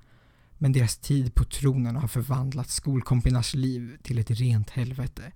[0.59, 5.33] Men deras tid på tronen har förvandlat skolkompisarnas liv till ett rent helvete.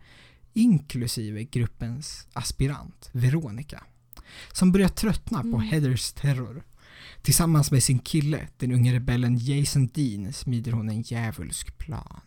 [0.53, 3.83] Inklusive gruppens aspirant, Veronica.
[4.53, 5.61] Som börjar tröttna på Mm.
[5.61, 6.63] Heathers terror.
[7.23, 12.21] Tillsammans med sin kille, den unge rebellen Jason Dean, smider hon en djävulsk plan.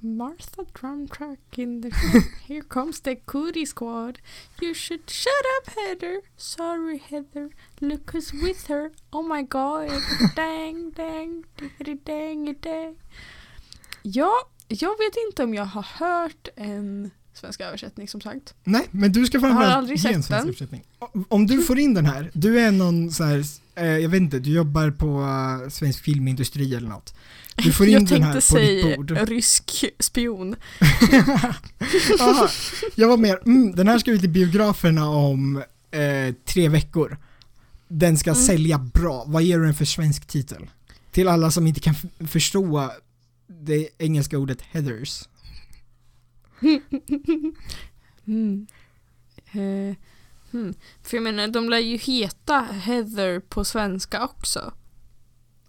[0.00, 1.90] Martha drum truck in the.
[2.46, 4.20] Here comes the cootie squad.
[4.60, 6.20] You should shut up Heather.
[6.36, 7.50] Sorry Heather.
[7.80, 8.92] Look who's with her.
[9.10, 9.90] Oh my god.
[10.36, 12.96] Dang dang diggity dang dang.
[14.02, 14.32] Ja,
[14.68, 18.54] jag vet inte om jag har hört en svensk översättning som sagt.
[18.64, 20.82] Nej, men du ska Jag framförallt ge en svensk översättning.
[21.28, 24.38] Om du får in den här, du är någon så här, eh, jag vet inte,
[24.38, 25.06] du jobbar på
[25.64, 27.14] eh, svensk filmindustri eller något.
[27.56, 29.10] Du får in jag den tänkte här på säga ditt bord.
[29.28, 30.56] rysk spion.
[32.20, 32.48] Aha,
[32.94, 35.56] jag var mer, mm, den här ska ut i biograferna om
[35.90, 37.16] eh, tre veckor.
[37.88, 38.42] Den ska Mm.
[38.42, 39.24] sälja bra.
[39.26, 40.70] Vad ger du den för svensk titel?
[41.12, 41.94] Till alla som inte kan
[42.28, 42.90] förstå
[43.64, 45.22] det engelska ordet heathers.
[48.26, 48.66] Mm.
[49.52, 49.96] Eh,
[50.50, 50.74] hmm.
[51.02, 54.72] För jag menar, de lär ju heta Heather på svenska också.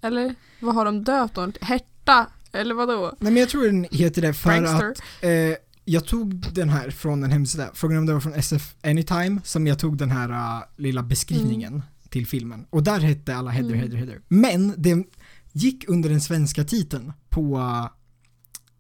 [0.02, 1.64] Eller vad har de döpt dem till?
[1.64, 2.28] Herta?
[2.52, 3.16] Eller vad då?
[3.20, 4.92] Nej men jag tror den heter det för Prankster?
[4.92, 8.76] att eh, jag tog den här från en hemsida, frågan om det var från SF
[8.84, 12.66] Anytime, som jag tog den här uh, lilla beskrivningen till filmen.
[12.70, 13.80] Och där hette alla Heather, Mm.
[13.80, 14.22] Heather, Heather.
[14.28, 15.04] Men det
[15.52, 17.60] gick under den svenska titeln på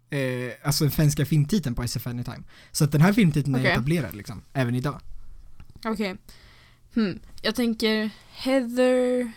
[0.09, 2.43] eh, alltså den svenska filmtiteln på SF Anytime.
[2.71, 3.71] Så att den här filmtiteln är Okej.
[3.71, 5.01] etablerad liksom, även idag.
[5.85, 6.15] Okej.
[6.93, 7.19] Hmm.
[7.41, 9.31] Jag tänker Heather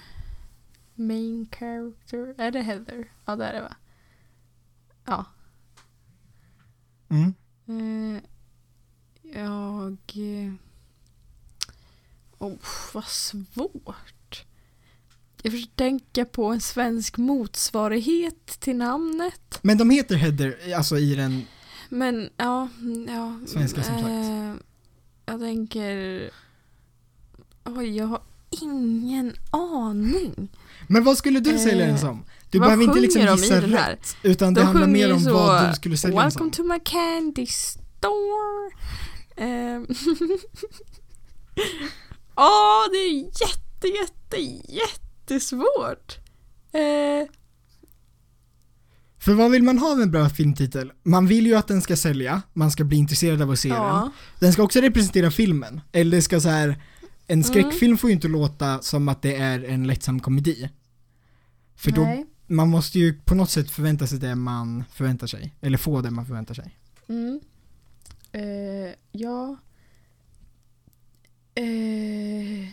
[0.95, 2.35] Main character.
[2.39, 3.05] Är det Heather?
[3.25, 3.77] Ja det är det va?
[5.05, 5.25] Ja.
[7.09, 7.35] Mm.
[7.67, 8.23] Eh,
[9.41, 9.97] jag...
[10.15, 10.53] eh,
[12.39, 12.57] Oh,
[12.95, 14.15] vad svårt.
[15.43, 19.59] Jag försöker tänka på en svensk motsvarighet till namnet.
[19.63, 21.45] Men de heter Heather, alltså i den,
[21.89, 22.69] Men ja,
[23.09, 23.39] ja.
[23.47, 24.07] Svenska som sagt.
[24.07, 24.55] eh,
[25.27, 26.31] Jag tänker...
[27.65, 28.23] Oj, jag har
[28.63, 30.49] ingen aning.
[30.89, 32.25] men vad skulle du sälja den Eh, som?
[32.51, 33.61] Du vad behöver inte liksom de gissa här?
[33.91, 36.43] rätt, utan det De handlar mer om så, vad du skulle sälja den som.
[36.51, 38.71] Welcome to my candy store.
[42.37, 44.37] Åh, det är jätte, jätte,
[45.33, 46.19] jättesvårt.
[46.73, 47.29] Eh,
[49.19, 50.93] För vad vill man ha med en bra filmtitel?
[51.03, 53.79] Man vill ju att den ska sälja, man ska bli intresserad av att se den.
[53.79, 54.11] ja.
[54.41, 55.81] Den ska också representera filmen.
[55.93, 56.79] Eller ska så här, Mm.
[57.27, 60.71] en skräckfilm får ju inte låta som att det är en lättsam komedi.
[61.77, 62.27] För då, Nej.
[62.47, 65.55] man måste ju på något sätt förvänta sig det man förväntar sig.
[65.61, 66.77] Eller få det man förväntar sig.
[67.09, 67.41] Mm.
[68.33, 69.57] Eh, ja.
[71.55, 72.69] Eh.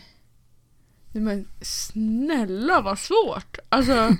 [1.12, 3.58] Nej men snälla vad svårt.
[3.68, 3.92] Alltså.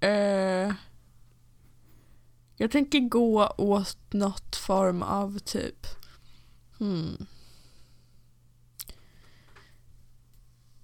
[0.00, 0.72] eh,
[2.56, 5.86] jag tänker gå åt något form av typ.
[6.78, 7.26] Hmm.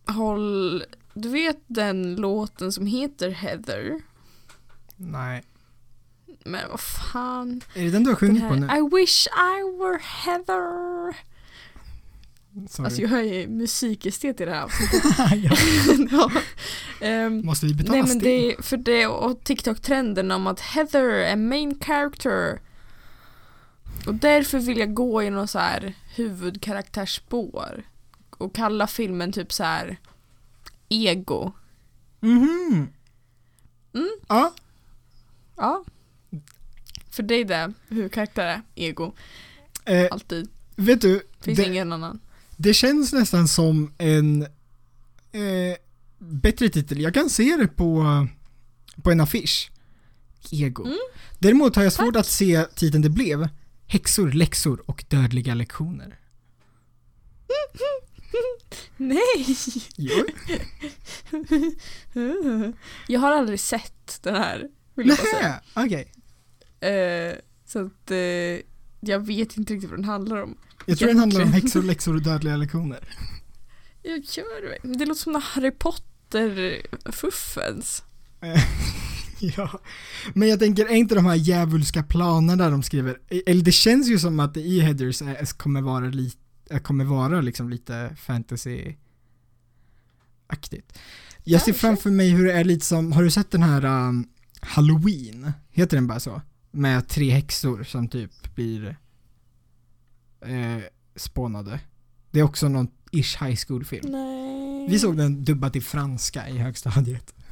[0.06, 0.84] Håll.
[1.14, 4.02] Du vet den låten som heter Heather?
[4.96, 5.44] Nej.
[6.44, 7.60] Men vad fan.
[7.74, 8.66] Är det den du har sjungit på nu?
[8.66, 11.16] I wish I were Heather.
[12.68, 12.84] Sorry.
[12.86, 15.02] Alltså jag är musikestet i det här avsnittet.
[16.12, 16.30] ja.
[17.06, 21.08] Ehm, Måste vi betala Nej men det är för det och TikTok-trenden om att Heather
[21.08, 22.60] är main character.
[24.06, 27.82] Och därför vill jag gå i någon så här huvudkaraktärsspår.
[28.30, 29.96] Och kalla filmen typ så här
[30.88, 31.52] ego.
[32.20, 32.88] Mhm.
[33.94, 34.10] Mm.
[34.28, 34.54] Ja,
[35.56, 35.84] Ja.
[37.10, 39.12] För det är det huvudkaraktär är, ego.
[39.84, 40.48] eh, Alltid.
[40.76, 42.20] vet du, Finns det, ingen annan.
[42.58, 44.42] Det känns nästan som en
[45.32, 45.76] eh,
[46.18, 47.00] bättre titel.
[47.00, 48.26] Jag kan se det på,
[49.02, 49.70] på en affisch.
[50.50, 50.84] Ego.
[50.84, 50.98] Mm.
[51.38, 52.20] Däremot har jag svårt Tack.
[52.20, 53.48] att se titeln det blev.
[53.86, 56.18] Häxor, läxor och dödliga lektioner.
[58.96, 59.56] Nej!
[59.96, 60.24] Jo.
[63.08, 64.68] Jag har aldrig sett den här.
[64.94, 65.60] Vill jag bara säga.
[65.74, 66.12] Nähä, okej.
[66.80, 68.60] Eh, så att eh,
[69.00, 70.58] jag vet inte riktigt vad den handlar om.
[70.88, 73.08] Jag tror den handlar om häxor, läxor och dödliga lektioner.
[74.02, 74.78] Jag gör det.
[74.98, 78.02] Det låter som Harry Potter-fuffens.
[79.40, 79.80] Ja,
[80.34, 84.18] men jag tänker, är inte de här djävulska planerna de skriver, eller det känns ju
[84.18, 86.38] som att det i Headers är, kommer vara lite,
[86.82, 90.98] kommer vara liksom lite fantasy-aktigt.
[91.44, 94.28] Jag ser framför mig hur det är lite som, har du sett den här um,
[94.60, 95.52] Halloween?
[95.70, 96.42] Heter den bara så?
[96.70, 98.96] Med tre häxor som typ blir
[100.46, 100.82] eh,
[101.16, 101.80] spånade.
[102.30, 104.10] Det är också någon ish high school film.
[104.12, 104.86] Nej.
[104.90, 107.34] Vi såg den dubbad till franska i högstadiet.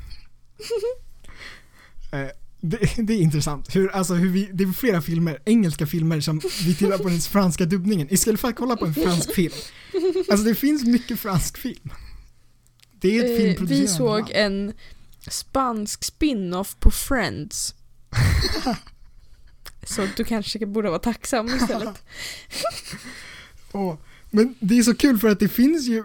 [2.12, 2.29] Eh,
[2.61, 3.77] det, det är intressant.
[3.77, 7.20] Hur, alltså hur vi, det är flera filmer, engelska filmer som vi tittar på den
[7.20, 9.53] franska dubbningen istället för att kolla på en fransk film.
[10.31, 11.90] Alltså det finns mycket fransk film.
[13.01, 14.31] Det är ett Eh, filmproducerande vi såg land.
[14.35, 14.72] en
[15.31, 17.75] spansk spin-off på Friends.
[19.87, 22.03] Så du kanske borde vara tacksam istället.
[23.72, 23.96] Åh,
[24.31, 25.99] men det är så kul för att det finns ju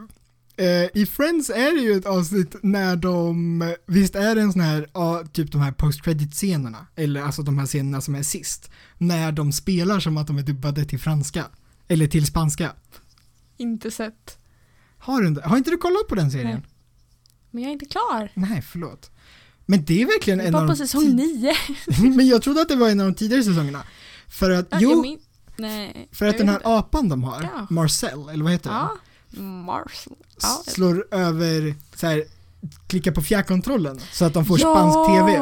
[0.58, 4.62] eh, i Friends är det ju ett avsnitt när de, visst är det en sån
[4.62, 8.24] här, ja, typ de här post credit scenerna eller alltså de här scenerna som är
[8.24, 11.46] sist, när de spelar som att de är dubbade till franska,
[11.88, 12.72] eller till spanska.
[13.58, 14.38] inte sett.
[14.98, 16.65] Har du inte, har inte du kollat på den serien?
[17.52, 18.32] Men jag är inte klar.
[18.34, 19.11] Nej, förlåt.
[19.71, 21.53] Men det är verkligen en av på de säsong tid- nio.
[22.15, 23.84] Men jag trodde att det var en av de tidigare säsongerna.
[24.29, 25.19] För att, Ja, jo, min-
[25.57, 26.10] Nej.
[26.12, 26.67] för att den här inte.
[26.69, 27.67] apan de har, Ja.
[27.69, 28.79] Marcel, eller vad heter den?
[28.79, 29.41] Ja.
[29.41, 30.15] Marshall.
[30.41, 30.63] Ja.
[30.67, 32.23] slår över, så här,
[32.88, 35.34] klickar på fjärrkontrollen så att de får spansk TV.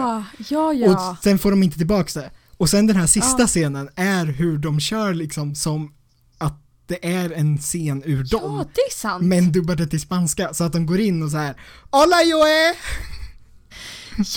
[0.49, 1.11] Ja, ja.
[1.11, 2.31] Och sen får de inte tillbaks det.
[2.57, 3.47] Och sen den här sista Ja.
[3.47, 5.93] scenen är hur de kör liksom som
[6.37, 6.53] att
[6.87, 8.65] det är en scen ur Ja, dem.
[8.75, 9.23] det är sant.
[9.23, 11.55] Men dubbade till spanska så att de går in och så här
[11.91, 12.45] Hola Joe!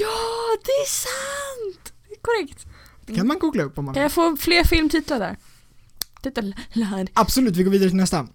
[0.01, 1.93] Ja, det är sant!
[2.09, 2.67] Det är korrekt.
[3.07, 4.05] Det kan man googla upp om man Kan vill.
[4.05, 5.37] jag få fler filmtitlar där?
[6.23, 7.07] Titlar.
[7.13, 8.29] Absolut, vi går vidare till nästa.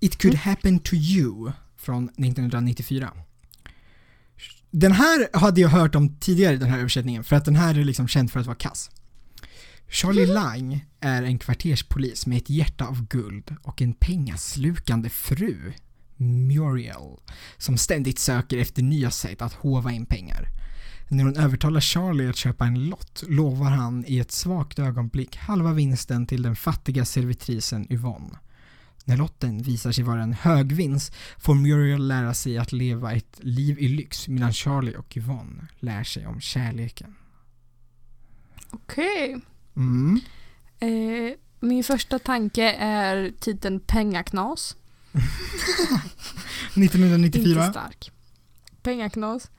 [0.00, 0.42] It could Mm.
[0.44, 3.12] happen to you från 1994.
[4.70, 7.84] Den här hade jag hört om tidigare, den här översättningen, för att den här är
[7.84, 8.90] liksom känd för att vara kass.
[9.88, 15.72] Charlie Lang är en kvarterspolis med ett hjärta av guld och en pengaslukande fru,
[16.16, 17.16] Muriel,
[17.58, 20.48] som ständigt söker efter nya sätt att håva in pengar.
[21.12, 25.72] När hon övertalar Charlie att köpa en lott lovar han i ett svagt ögonblick halva
[25.72, 28.38] vinsten till den fattiga servitrisen Yvonne.
[29.04, 33.40] När lotten visar sig vara en hög vinst får Muriel lära sig att leva ett
[33.42, 37.14] liv i lyx medan Charlie och Yvonne lär sig om kärleken.
[38.70, 39.40] Okej.
[39.76, 40.20] Mm.
[40.80, 44.76] Eh, min första tanke är titeln Pengaknas.
[46.74, 47.70] Inte 1994.
[47.70, 48.12] stark.
[48.82, 49.50] Pengaknas.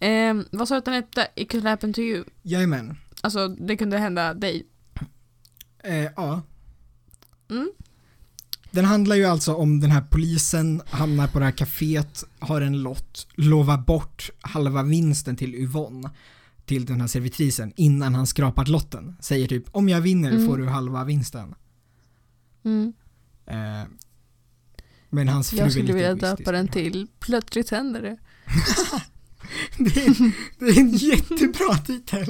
[0.00, 1.28] Eh, vad sa du att den hette?
[1.36, 2.24] It could happen to you.
[2.42, 2.96] Jajamän.
[3.20, 4.66] Alltså, det kunde hända dig.
[5.84, 6.42] Eh, ja.
[7.50, 7.70] Mm.
[8.70, 12.82] Den handlar ju alltså om den här polisen hamnar på det här kaféet, har en
[12.82, 16.10] lott, lovar bort halva vinsten till Yvonne
[16.66, 19.16] till den här servitrisen innan han skrapat lotten.
[19.20, 20.46] Säger typ om jag vinner Mm.
[20.46, 21.54] får du halva vinsten.
[22.64, 22.92] Mm.
[23.46, 23.88] Eh,
[25.10, 28.16] men hans fru Jag skulle vilja döpa den till Plötsligt händer det.
[29.78, 32.26] det, är, det är en jättebra titel.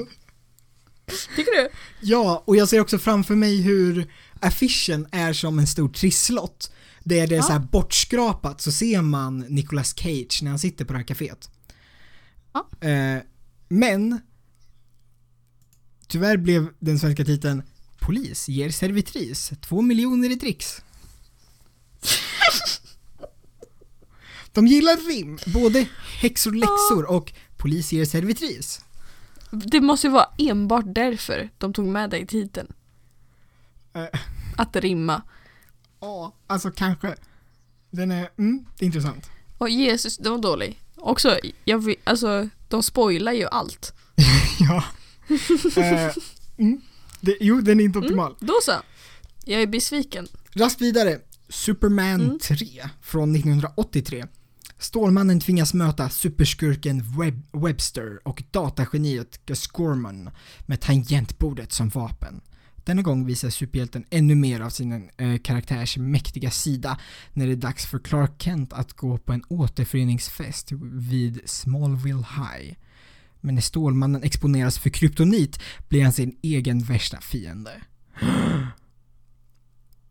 [1.35, 1.69] Tycker du?
[2.01, 6.71] Ja, och jag ser också framför mig hur affischen är som en stor trisslott.
[7.03, 7.43] Där det är Ja.
[7.43, 11.49] så här bortskrapat så ser man Nicolas Cage när han sitter på det här kaféet.
[12.53, 12.87] Ja.
[12.89, 13.21] Eh,
[13.69, 14.19] men
[16.07, 17.63] tyvärr blev den svenska titeln
[17.99, 20.81] Polis ger servitris två miljoner i dricks.
[24.55, 25.87] De gillar rim, både
[26.21, 28.81] häxor, läxor och polis ger servitris.
[29.51, 32.73] Det måste ju vara enbart därför de tog med dig i titeln.
[33.93, 34.19] Eh,
[34.57, 35.21] Att rimma.
[35.99, 37.15] Ja, alltså kanske.
[37.91, 39.29] Den är, mm, det är intressant.
[39.57, 40.81] Och Jesus, den var dålig.
[40.95, 43.93] Också, jag vill, alltså de spoilar ju allt.
[44.59, 44.83] ja.
[45.77, 46.11] Eh,
[46.57, 46.81] mm.
[47.21, 48.35] det, jo, den är inte Mm, optimal.
[48.39, 48.71] då så.
[49.45, 50.27] Jag är besviken.
[50.53, 51.19] Raskt vidare.
[51.49, 52.39] Superman Mm.
[52.39, 54.25] 3 från 1983.
[54.77, 60.29] Stålmannen tvingas möta superskurken Web Webster och datageniet Gus Gorman
[60.65, 62.41] med tangentbordet som vapen.
[62.75, 66.99] Denna gång visar superhjälten ännu mer av sin eh, karaktärs mäktiga sida
[67.33, 72.75] när det är dags för Clark Kent att gå på en återföreningsfest vid Smallville High.
[73.41, 75.59] Men när Stålmannen exponeras för kryptonit
[75.89, 77.81] blir han sin egen värsta fiende.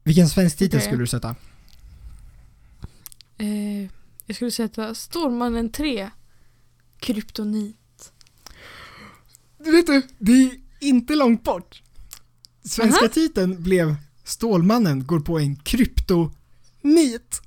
[0.04, 1.34] Vilken svensk titel skulle du sätta?
[3.38, 3.90] Eh,
[4.26, 6.10] jag skulle sätta Stålmannen 3.
[6.98, 8.12] Kryptonit.
[9.64, 10.50] Du vet du, det är
[10.80, 11.82] inte långt bort.
[12.64, 13.08] Svenska Aha.
[13.08, 13.94] titeln blev
[14.24, 17.40] Stålmannen går på en kryptonit.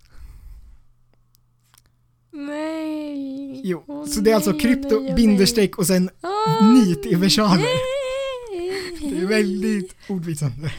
[2.32, 3.61] Nej.
[3.67, 6.32] Jo, Åh, så det är alltså krypto, åh, nej, åh, binderstreck och sen nej.
[6.32, 7.67] Ah, nit i versaler.
[9.01, 10.71] Det är väldigt ordvitsande.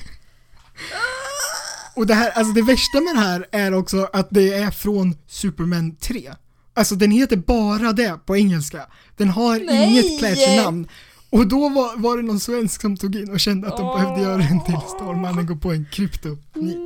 [1.98, 5.16] Och det här, alltså det värsta med det här är också att det är från
[5.26, 6.32] Superman 3.
[6.74, 8.86] Alltså den heter bara det på engelska.
[9.16, 9.90] Den har Nej!
[9.90, 10.88] inget classy namn.
[11.30, 14.00] Och då var, var det någon svensk som tog in och kände att de Åh.
[14.00, 16.78] behövde göra en till Stålmannen går på en kryptonit.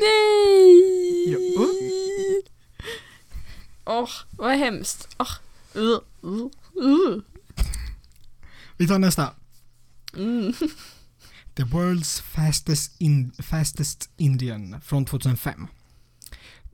[0.00, 1.28] Nej!
[1.28, 1.66] Jo.
[3.84, 5.08] Åh, vad hemskt.
[5.18, 5.32] Åh.
[5.76, 6.46] Uh, uh,
[6.82, 7.22] uh.
[8.76, 9.28] Vi tar nästa.
[10.16, 10.52] Mm.
[11.54, 15.66] The World's Fastest, in, fastest Indian från 2005.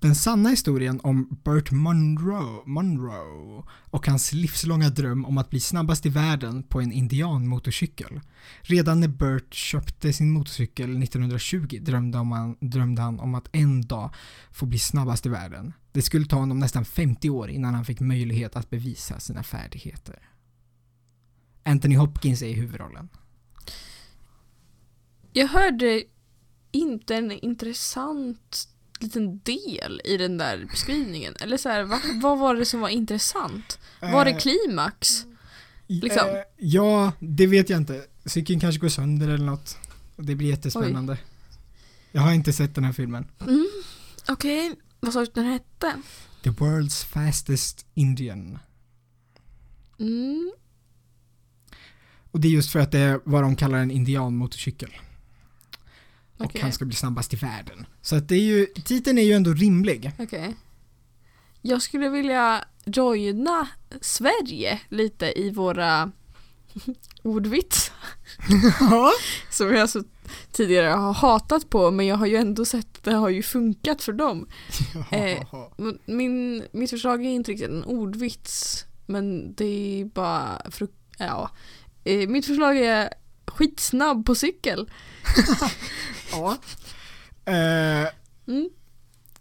[0.00, 6.06] Den sanna historien om Burt Munro, Monroe och hans livslånga dröm om att bli snabbast
[6.06, 8.20] i världen på en indianmotorcykel.
[8.62, 14.14] Redan när Burt köpte sin motorcykel 1920 drömde, han, drömde han om att en dag
[14.50, 15.72] få bli snabbast i världen.
[15.92, 20.18] Det skulle ta honom nästan 50 år innan han fick möjlighet att bevisa sina färdigheter.
[21.62, 23.08] Anthony Hopkins är i huvudrollen.
[25.36, 26.02] Jag hörde
[26.72, 28.68] inte en intressant
[29.00, 31.34] liten del i den där beskrivningen.
[31.40, 33.78] Eller så här, va, vad var det som var intressant?
[34.00, 35.26] Var det Eh, klimax?
[35.86, 36.28] liksom?
[36.28, 38.04] Eh, ja, det vet jag inte.
[38.24, 39.76] Cykeln kanske går sönder eller något.
[40.16, 41.18] Det blir jättespännande.
[42.12, 43.26] Jag har inte sett den här filmen.
[43.40, 43.66] Mm.
[44.28, 45.92] Okej, vad sa du att den hette?
[46.44, 48.58] The World's Fastest Indian.
[49.98, 50.52] Mm.
[52.30, 54.90] Och det är just för att det är vad de kallar en indianmotorcykel.
[56.38, 57.86] Och han ska bli snabbast i världen.
[58.02, 60.12] Så att det är ju, titeln är ju ändå rimlig.
[60.18, 60.54] Okej.
[61.62, 63.68] Jag skulle vilja joina
[64.00, 66.10] Sverige lite i våra
[67.22, 67.92] ordvits.
[68.80, 69.12] Ja.
[69.50, 70.02] Som jag så
[70.52, 74.02] tidigare har hatat på men jag har ju ändå sett att det har ju funkat
[74.02, 74.48] för dem.
[75.10, 75.42] Eh,
[76.06, 80.62] Min, mitt förslag är inte riktigt en ordvits men det är bara
[81.18, 81.50] ja.
[82.04, 83.14] Eh, Mitt förslag är
[83.46, 84.90] skitsnabb på cykel.
[86.32, 86.58] ja.
[87.52, 88.08] Eh,
[88.48, 88.68] Mm.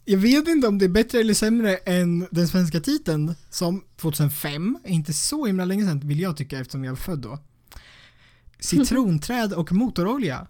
[0.05, 4.77] jag vet inte om det är bättre eller sämre än den svenska titeln som 2005,
[4.83, 7.39] är inte så himla länge sedan vill jag tycka eftersom jag var född då.
[8.59, 10.47] Citronträd och motorolja.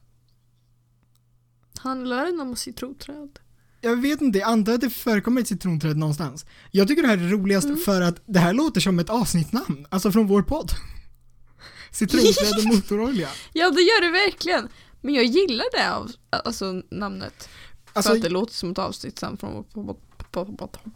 [1.80, 3.39] Handlar den om citronträd?
[3.82, 6.45] Jag vet inte, jag antar att det förekommer ett citronträd någonstans.
[6.72, 7.78] Jag tycker det här är roligast Mm.
[7.78, 10.72] för att det här låter som ett avsnittnamn, alltså från vår podd.
[11.96, 13.30] Citronträd och motorolja.
[13.54, 14.70] Ja det gör det verkligen.
[15.02, 17.50] Men jag gillar det av, alltså namnet.
[17.93, 19.66] Alltså, för att det låter som ett avsnitt sen från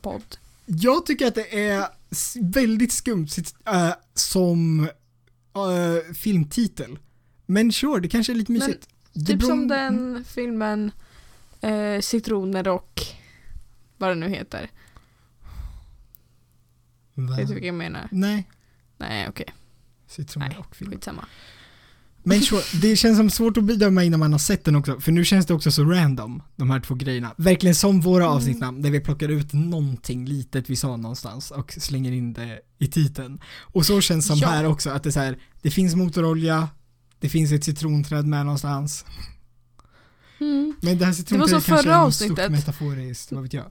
[0.01, 0.37] podd.
[0.65, 1.87] jag tycker att det är
[2.41, 3.27] väldigt skumt
[3.65, 4.89] äh, som
[5.55, 6.99] äh, filmtitel.
[7.45, 8.87] Men sure, det kanske är lite Men mysigt.
[9.13, 10.91] Det Typ som den filmen
[11.61, 13.01] eh, Citroner och
[13.97, 14.71] vad det nu heter.
[17.13, 17.35] Va?
[17.35, 18.07] Vet du vilken jag menar?
[18.11, 18.49] Nej,
[18.97, 19.58] Nej okej, citroner
[20.35, 20.91] Nej, och film.
[20.91, 21.25] skitsamma.
[22.23, 22.41] Men
[22.81, 25.45] det känns som svårt att bedöma innan man har sett den också, för nu känns
[25.45, 27.33] det också så random, de här två grejerna.
[27.37, 28.35] Verkligen som våra Mm.
[28.35, 32.87] avsnittnamn, där vi plockar ut någonting litet vi sa någonstans och slänger in det i
[32.87, 33.39] titeln.
[33.61, 34.47] Och så känns som Ja.
[34.47, 36.69] här också, att det är så här, det finns motorolja,
[37.19, 39.05] det finns ett citronträd med någonstans.
[40.39, 40.73] Mm.
[40.81, 42.51] Men det här som citronträdet kanske förra är något stort avsnittet.
[42.51, 43.65] metaforiskt, vad vet jag.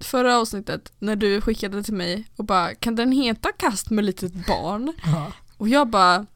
[0.00, 4.46] Förra avsnittet när du skickade till mig och bara kan den heta kast med litet
[4.46, 4.92] barn?
[5.04, 5.32] Ja.
[5.56, 6.26] Och jag bara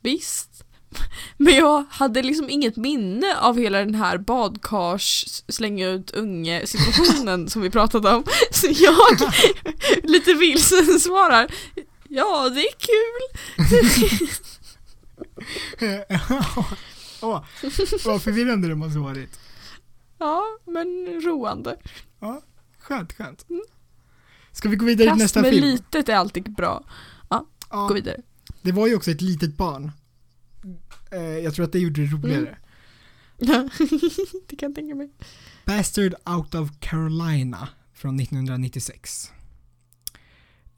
[0.00, 0.64] visst.
[1.36, 7.48] Men jag hade liksom inget minne av hela den här badkars slänga ut unge situationen
[7.48, 8.24] som vi pratade om.
[8.50, 9.32] Så jag
[10.10, 11.50] lite vilsen svarar
[12.08, 13.22] Ja det är kul.
[17.22, 17.44] Åh,
[18.04, 19.40] vad förvirrande det måste varit.
[20.18, 21.76] Ja men roande.
[22.88, 23.46] Skönt, skönt.
[24.52, 25.64] Ska vi gå vidare till Kast nästa med film?
[25.64, 26.84] litet är alltid bra.
[27.28, 28.16] Gå Ja, vidare.
[28.62, 29.92] det var ju också ett litet barn.
[31.10, 32.58] Eh, jag tror att det gjorde det roligare.
[34.48, 35.10] det kan jag tänka mig.
[35.64, 39.32] Bastard Out of Carolina från 1996.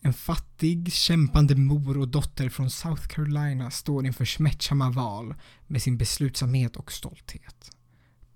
[0.01, 5.35] En fattig, kämpande mor och dotter från South Carolina står inför smärtsamma val
[5.67, 7.71] med sin beslutsamhet och stolthet.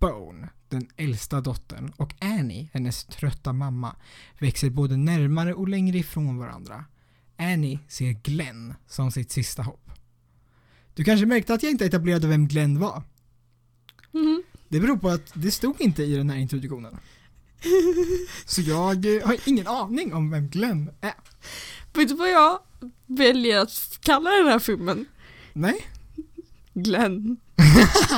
[0.03, 3.97] Bone, den äldsta dottern, och Annie, hennes trötta mamma,
[4.39, 6.85] växer både närmare och längre ifrån varandra.
[7.37, 9.91] Annie ser Glenn som sitt sista hopp.
[10.95, 13.03] Du kanske märkte att jag inte etablerade vem Glenn var?
[14.11, 14.43] Mhm.
[14.69, 16.99] Det beror på att det stod inte i den här introduktionen.
[18.47, 21.15] Så jag eh, har ingen aning om vem Glenn är.
[21.95, 22.59] Vet du vad jag
[23.07, 25.07] väljer att kalla den här filmen?
[25.53, 25.87] Nej,
[26.75, 27.37] Glenn.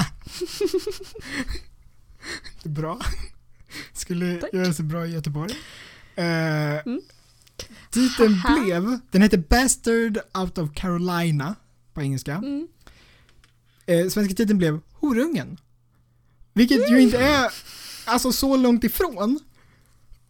[2.62, 3.00] det är bra.
[3.92, 4.50] Skulle Tack.
[4.52, 5.52] göra sig bra i Göteborg.
[6.16, 6.24] Eh,
[6.86, 7.00] Mm.
[7.90, 11.54] Titeln blev, den heter Bastard Out of Carolina
[11.94, 12.32] på engelska.
[12.34, 12.68] Mm.
[13.86, 15.56] Eh, svenska titeln blev Horungen.
[16.52, 17.50] Vilket ju inte är
[18.04, 19.40] alltså så långt ifrån.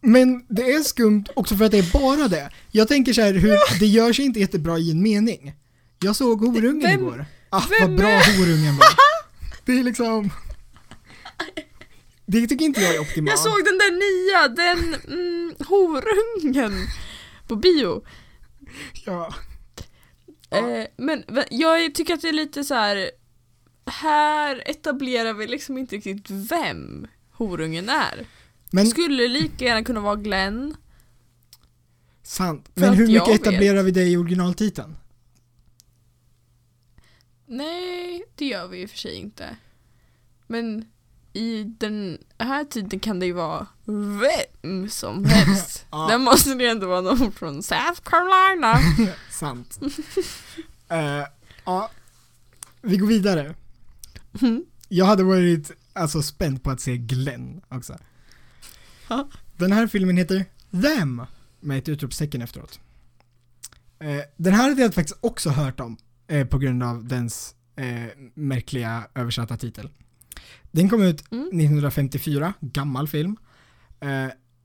[0.01, 2.49] Men det är skumt också för att det är bara det.
[2.71, 5.53] Jag tänker så här, hur, det gör sig inte jättebra i en mening.
[5.99, 7.25] Jag såg Horungen Vem- igår.
[7.49, 8.87] Ah, vem vad bra är- Horungen var.
[9.65, 10.29] Det är liksom...
[12.25, 13.29] Det tycker inte jag är optimalt.
[13.29, 16.87] Jag såg den där nya, den mm, horungen
[17.47, 18.05] på bio.
[19.05, 19.33] Ja.
[20.49, 23.11] Eh, men jag tycker att det är lite så här.
[23.85, 28.27] Här etablerar vi liksom inte riktigt vem horungen är.
[28.71, 30.75] Men, Skulle lika gärna kunna vara Glenn.
[32.23, 32.69] sant.
[32.73, 33.41] Men hur mycket vet.
[33.41, 34.95] etablerar vi det i originaltiteln?
[37.45, 39.57] Nej, det gör vi i och för sig inte.
[40.47, 40.85] Men
[41.35, 43.67] i den här tiden kan det ju vara
[44.21, 45.85] vem som helst.
[45.91, 46.07] Ja.
[46.09, 48.79] Där måste det ändå vara någon från South Carolina.
[49.31, 49.79] Sant.
[50.89, 51.23] Eh,
[51.65, 51.91] ja,
[52.81, 53.55] vi går vidare.
[54.41, 54.65] Mm.
[54.87, 57.97] Jag hade varit alltså spänd på att se Glenn också.
[59.07, 59.29] Ja.
[59.57, 61.21] Den här filmen heter Them
[61.59, 62.79] med ett utropstecken efteråt.
[63.99, 67.55] Eh, den här hade jag faktiskt också hört om eh, på grund av dens
[68.33, 69.89] märkliga översatta titel.
[70.75, 71.47] Den kom ut Mm.
[71.47, 73.35] 1954, gammal film.
[73.99, 74.07] Eh,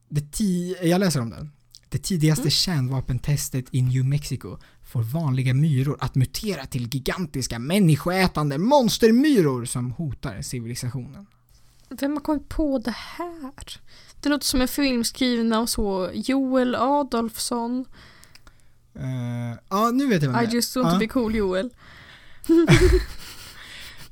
[0.09, 1.53] det ti- jag läser om den.
[1.89, 2.51] Det tidigaste Mm.
[2.51, 4.59] kärnvapentestet i New Mexico
[4.93, 11.27] får vanliga myror att mutera till gigantiska människoätande monstermyror som hotar civilisationen.
[11.89, 13.81] Vem har kommit på det här?
[14.21, 17.85] Det låter som en film skriven av så Joel Adolfsson.
[18.95, 20.55] Eh, ja, nu vet jag vem I det är.
[20.55, 20.93] just want Ja.
[20.93, 21.71] to be cool Joel.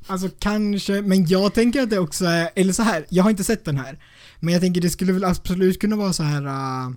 [0.09, 3.45] Alltså kanske, men jag tänker att det också är, eller så här, jag har inte
[3.45, 3.99] sett den här.
[4.41, 6.95] Men jag tänker det skulle väl absolut kunna vara så här uh,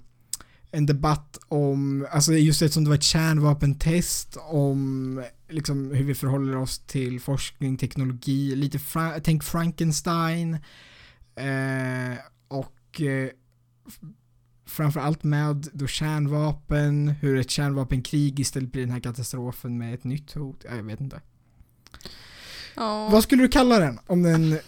[0.71, 6.55] en debatt om, alltså just eftersom det var ett kärnvapentest, om liksom hur vi förhåller
[6.55, 13.27] oss till forskning, teknologi, lite fra, tänk Frankenstein uh, och uh,
[14.65, 20.33] framförallt med då kärnvapen, hur ett kärnvapenkrig istället blir den här katastrofen med ett nytt
[20.33, 21.21] hot, ja, jag vet inte.
[22.75, 23.09] Ja.
[23.09, 24.59] Vad skulle du kalla den om, den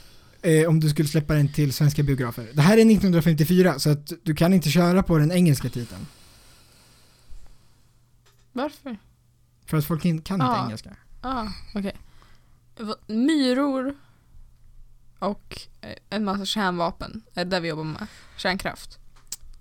[0.42, 2.48] eh, om du skulle släppa den till svenska biografer?
[2.54, 6.06] Det här är 1954 så att du kan inte köra på den engelska titeln.
[8.52, 8.98] Varför?
[9.66, 10.66] För att folk in, kan inte Ja.
[10.66, 10.96] engelska.
[11.22, 11.96] Ah, okej.
[12.80, 13.96] Va- Myror
[15.20, 18.08] och eh, en massa kärnvapen är det vi jobbar med.
[18.38, 19.00] Kärnkraft.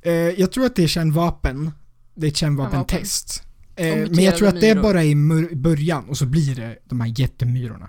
[0.03, 1.71] Eh, jag tror att det är kärnvapen.
[2.15, 3.43] Det är ett kärnvapentest.
[3.77, 6.79] Eh, men jag tror att det är bara i mur- början och så blir det
[6.85, 7.89] de här jättemyrorna.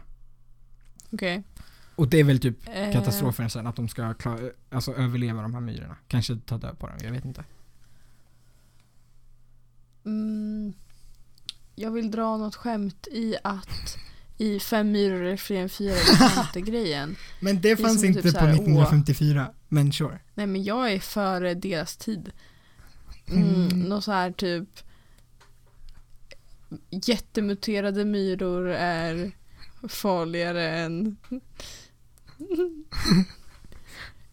[1.14, 1.44] Okej.
[1.96, 4.40] Och det är väl typ Eh, katastrofen sen att de ska klara,
[4.70, 5.96] alltså överleva de här myrorna.
[6.08, 7.44] Kanske ta död på dem, jag vet inte.
[10.06, 10.74] Mm,
[11.76, 13.98] jag vill dra något skämt i att
[14.38, 17.16] i fem myror är fler än fyra är inte grejen.
[17.40, 18.56] Men det fanns som inte typ på så här, åh.
[18.56, 20.20] 1954, men sure.
[20.34, 22.32] Nej men jag är före deras tid.
[23.28, 23.80] Mm, Mm.
[23.80, 24.70] Något så här typ
[26.90, 29.32] jättemuterade myror är
[29.90, 31.18] farligare än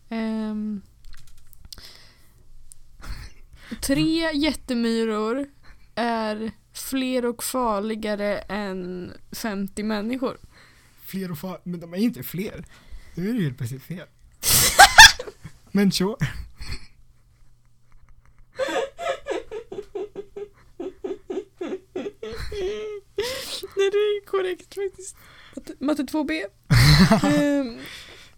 [0.08, 0.82] Ehm,
[3.80, 5.48] Tre jättemyror
[5.94, 10.38] är fler och farligare än 50 människor.
[11.06, 12.64] Fler och far, men de är inte fler.
[13.14, 14.06] Nu är det ju helt plötsligt fel.
[15.72, 16.16] men sure.
[23.76, 25.16] Nej det är korrekt faktiskt.
[25.56, 26.30] Matte, matte 2B.
[27.24, 27.78] Ehm,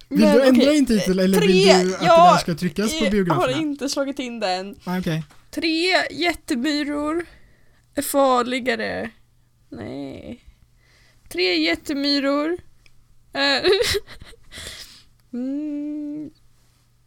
[0.09, 2.39] Vill Men du ändra okej, din titel eller tre, vill du att det ja, där
[2.39, 3.57] ska tryckas på Jag har biograferna?
[3.59, 4.77] inte slagit in den.
[4.85, 5.25] Ah, Okej.
[5.51, 7.27] Tre jättemyror
[7.95, 9.11] är farligare.
[9.71, 10.45] Nej.
[11.29, 12.57] Tre jättemyror
[13.33, 13.65] är
[15.33, 16.31] mm,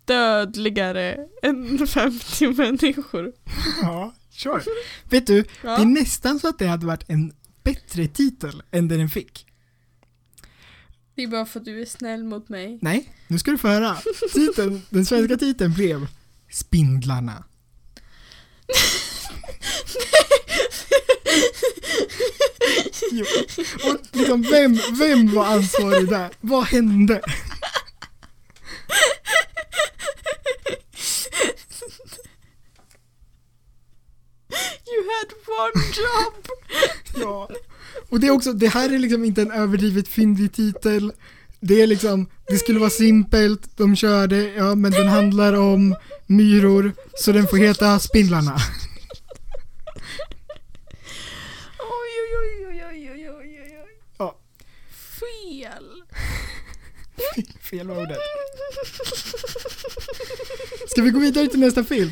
[0.06, 3.34] dödligare än 50 människor.
[3.82, 4.62] Ja, sure.
[5.10, 5.76] Vet du, Ja.
[5.78, 7.34] det är nästan så att det hade varit en
[7.64, 9.45] bättre titel än den den fick.
[11.16, 12.80] Det är bara för att du är snäll mot mig.
[12.82, 13.98] Nej, nu ska du få höra.
[14.34, 16.08] Titeln, den svenska titeln blev
[16.52, 17.44] Spindlarna.
[23.12, 23.26] Jo.
[23.84, 26.30] Och liksom, vem, vem var ansvarig där?
[26.42, 27.22] Vad hände?
[34.88, 36.48] You had one job!
[37.16, 37.50] Ja.
[38.10, 41.12] Och det är också, det här är liksom inte en överdrivet fyndig titel.
[41.60, 45.96] Det är liksom, det skulle vara simpelt, de körde, ja men den handlar om
[46.26, 48.58] myror, så den får heta Spindlarna.
[51.80, 54.00] Oj Oj, oj, oj, oj, oj, oj, oj.
[54.18, 54.38] Ja.
[55.20, 56.04] Fel.
[57.62, 58.18] Fel var ordet.
[60.90, 62.12] Ska vi gå vidare till nästa film?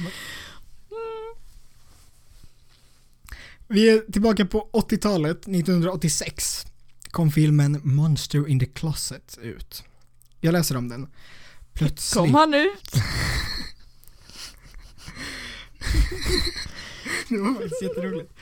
[3.74, 6.66] Vi är tillbaka på 80-talet, 1986
[7.12, 9.84] kom filmen Monster in the Closet ut.
[10.42, 11.08] Jag läser om den.
[11.74, 12.14] Plötsligt...
[12.14, 12.92] Kom han ut?
[17.30, 18.34] Det var faktiskt jätteroligt.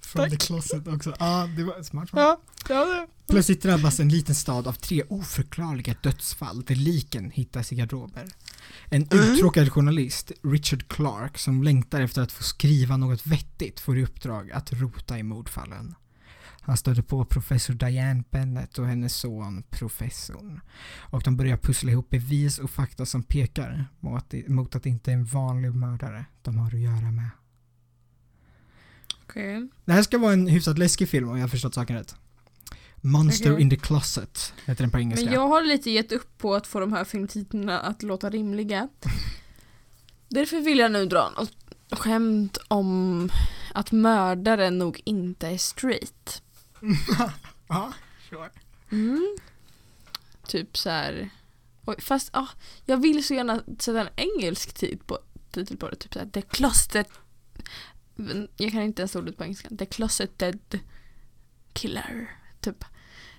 [0.00, 1.14] From the closet också.
[1.18, 2.08] Ja, det var smart.
[2.12, 3.06] Ja, ja det.
[3.32, 8.28] Plötsligt drabbas en liten stad av tre oförklarliga dödsfall där liken hittas i garderober.
[8.88, 14.04] En uttråkad journalist, Richard Clark, som längtar efter att få skriva något vettigt får i
[14.04, 15.94] uppdrag att rota i mordfallen.
[16.60, 20.60] Han stöter på professor Diane Bennett och hennes son, professorn.
[20.98, 23.86] Och de börjar pussla ihop bevis och fakta som pekar
[24.46, 27.30] mot att det, inte är en vanlig mördare de har att göra med.
[29.22, 29.68] Okej.
[29.84, 32.16] Det här ska vara en hyfsat läskig film om jag har förstått saken rätt.
[33.06, 33.62] Monster Okej.
[33.62, 35.24] in the Closet heter den på engelska.
[35.24, 38.88] Men jag har lite gett upp på att få de här filmtitlarna att låta rimliga.
[40.28, 41.52] Därför vill jag nu dra något
[41.90, 43.30] skämt om
[43.74, 46.42] att mördaren nog inte är straight.
[47.68, 47.92] ja,
[48.30, 48.50] sure.
[48.92, 49.36] Mm.
[50.46, 51.30] Typ så här.
[51.84, 52.48] Oj, fast ah,
[52.84, 55.18] jag vill så gärna sätta en engelsk tid på,
[55.50, 55.96] titel på det.
[55.96, 57.08] Typ så här, The Closet...
[58.56, 59.68] Jag kan inte ens ordet på engelska.
[59.78, 60.78] The Closeted
[61.72, 62.30] Killer.
[62.60, 62.84] Typ.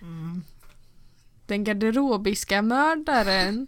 [0.01, 0.43] Mm.
[1.45, 3.67] Den garderobiska mördaren.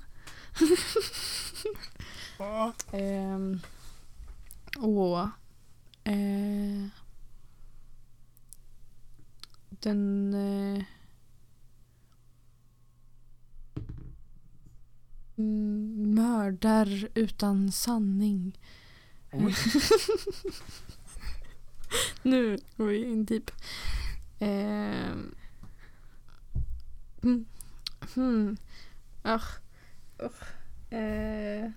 [2.91, 3.59] Ehm,
[4.78, 5.19] och
[6.03, 6.88] eh,
[9.69, 10.84] den eh,
[15.38, 18.59] mm, mördar utan sanning.
[19.32, 19.55] Oj.
[22.23, 23.51] nu går vi in deep.
[24.39, 25.36] Ehm,
[27.28, 27.45] mm,
[28.15, 28.57] hmm,
[29.21, 29.59] ach,
[30.89, 31.71] eh,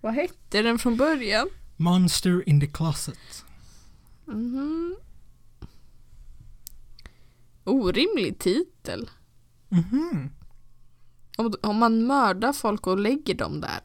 [0.00, 1.48] vad hette den från början?
[1.76, 3.44] Monster in the Closet.
[4.24, 4.96] Mhm.
[7.64, 9.10] Orimlig titel.
[9.68, 10.30] Mhm.
[11.36, 13.80] Om, om man mördar folk och lägger dem där.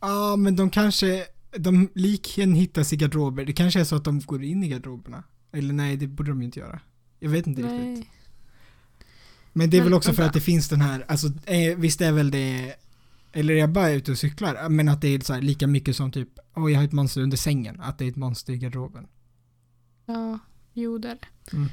[0.00, 3.44] Ja, men de kanske, de liken hittas i garderober.
[3.44, 5.24] Det kanske är så att de går in i garderoberna.
[5.52, 6.80] Eller nej, det borde de ju inte göra.
[7.18, 8.10] Jag vet inte riktigt.
[9.52, 10.26] Men det är Men väl också för vänta.
[10.28, 12.74] att det finns den här, alltså eh, visst är väl det,
[13.32, 14.68] eller är jag bara ute och cyklar?
[14.68, 17.36] Men att det är så lika mycket som typ, åh jag har ett monster under
[17.36, 19.06] sängen, att det är ett monster i garderoben.
[20.06, 20.38] Ja,
[20.72, 21.56] jo det är det.
[21.56, 21.68] Mm.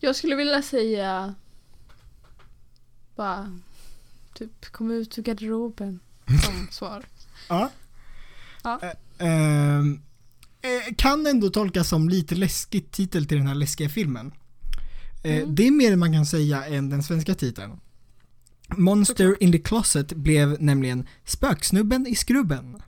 [0.00, 1.34] Jag skulle vilja säga
[3.16, 3.60] bara
[4.34, 6.00] typ kom ut ur garderoben
[6.44, 7.04] som svar.
[7.48, 7.70] Ja.
[8.62, 8.80] Ja.
[9.18, 10.00] Ehm,
[10.62, 14.32] eh, kan ändå tolkas som lite läskig titel till den här läskiga filmen.
[15.22, 15.54] Eh, Mm.
[15.54, 17.80] Det är mer man kan säga än den svenska titeln.
[18.76, 22.82] Monster in the Closet blev nämligen Spöksnubben i skrubben.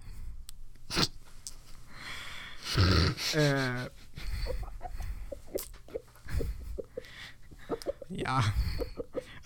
[3.37, 3.82] Eh,
[8.09, 8.45] ja.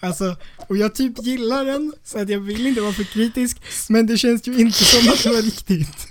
[0.01, 0.37] Alltså,
[0.69, 4.19] och jag typ gillar den, så att jag vill inte vara för kritisk, men det
[4.19, 6.09] känns ju inte som att det var riktigt.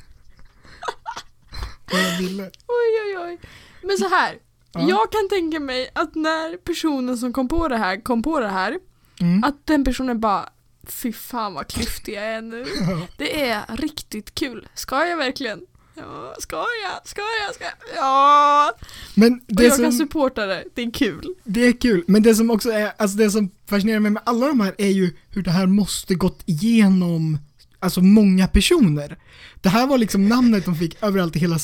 [1.92, 2.44] Vad jag ville.
[2.68, 3.40] Oj oj oj.
[3.84, 4.38] Men så här.
[4.72, 4.90] Ja.
[4.90, 8.48] Jag kan tänka mig att när personen som kom på det här kom på det
[8.50, 8.78] här
[9.20, 9.44] Mm.
[9.44, 10.50] att den personen bara
[10.88, 12.66] Fy fan vad klyftig jag är nu.
[13.18, 14.68] Det är riktigt kul.
[14.74, 15.62] Ska jag verkligen
[15.96, 17.08] Ja, ska jag?
[17.08, 17.56] Ska jag?
[17.56, 17.74] Ska jag?
[17.96, 18.72] Ja!
[19.16, 21.36] Men Och det jag kan som, supporta det, det är kul.
[21.44, 24.48] det är kul, men det som också är, alltså det som fascinerar mig med alla
[24.48, 27.38] de här är ju hur det här måste gått igenom,
[27.80, 29.18] alltså många personer.
[29.62, 31.60] Det här var liksom namnet de fick överallt i hela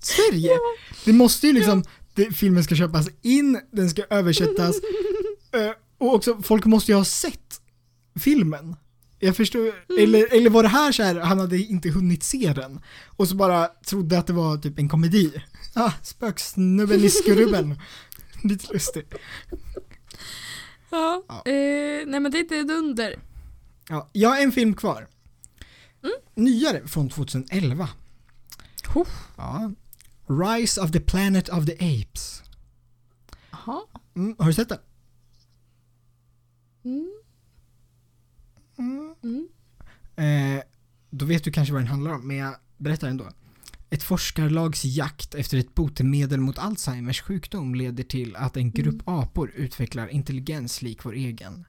[0.00, 0.50] Sverige.
[1.04, 1.84] Det måste ju liksom,
[2.14, 4.76] det, filmen ska köpas in, den ska översättas,
[5.52, 7.60] eh, och också folk måste ju ha sett
[8.20, 8.76] filmen.
[9.18, 12.80] Jag förstår, eller, eller var det här så här, han hade inte hunnit se den
[13.06, 15.42] och så bara trodde att det var typ en komedi.
[15.74, 17.80] Ah, spöksnubben i skrubben.
[18.44, 19.14] Lite lustigt.
[20.90, 21.24] Ja.
[21.28, 21.42] Ja.
[21.52, 23.18] Eh, nej men det är ett under.
[23.88, 25.08] Ja, jag har en film kvar.
[26.02, 26.14] Mm.
[26.34, 27.88] Nyare, från 2011.
[28.94, 29.08] Oh.
[29.36, 29.72] Ja.
[30.26, 32.42] Rise of the Planet of the Apes.
[33.50, 33.80] Jaha.
[34.16, 34.78] Mm, har du sett den?
[36.84, 37.12] Mm.
[38.78, 39.14] Mm.
[39.22, 39.48] Mm.
[40.16, 40.62] Eh,
[41.10, 43.28] då vet du kanske vad den handlar om, men jag berättar ändå.
[43.90, 49.50] Ett forskarlags jakt efter ett botemedel mot Alzheimers sjukdom leder till att en grupp apor
[49.54, 51.64] utvecklar intelligens lik vår egen.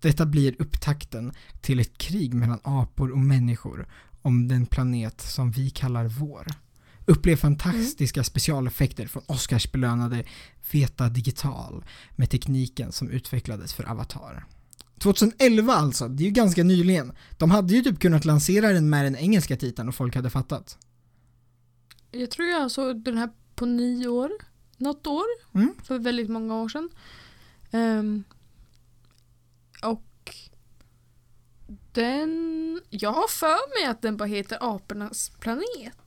[0.00, 3.88] Detta blir upptakten till ett krig mellan apor och människor
[4.22, 6.46] om den planet som vi kallar vår.
[7.10, 10.24] Upplev fantastiska specialeffekter från Oscarsbelönade
[10.72, 11.84] Veta Digital
[12.16, 14.46] med tekniken som utvecklades för Avatar.
[14.98, 17.12] 2011 alltså, det är ju ganska nyligen.
[17.38, 20.78] De hade ju typ kunnat lansera den med den engelska titeln och folk hade fattat.
[22.10, 24.30] Jag tror jag såg den här på nio år.
[24.76, 25.26] Något år.
[25.54, 25.74] Mm.
[25.84, 26.90] För väldigt många år sedan.
[27.70, 28.24] Ehm,
[29.82, 30.36] och
[31.92, 32.80] den...
[32.90, 35.99] Jag har för mig att den bara heter Apornas planet.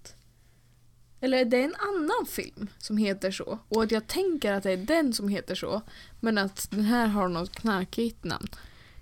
[1.23, 3.59] Eller är det en annan film som heter så?
[3.69, 5.81] Och att jag tänker att det är den som heter så.
[6.19, 8.47] Men att den här har något knarkigt namn.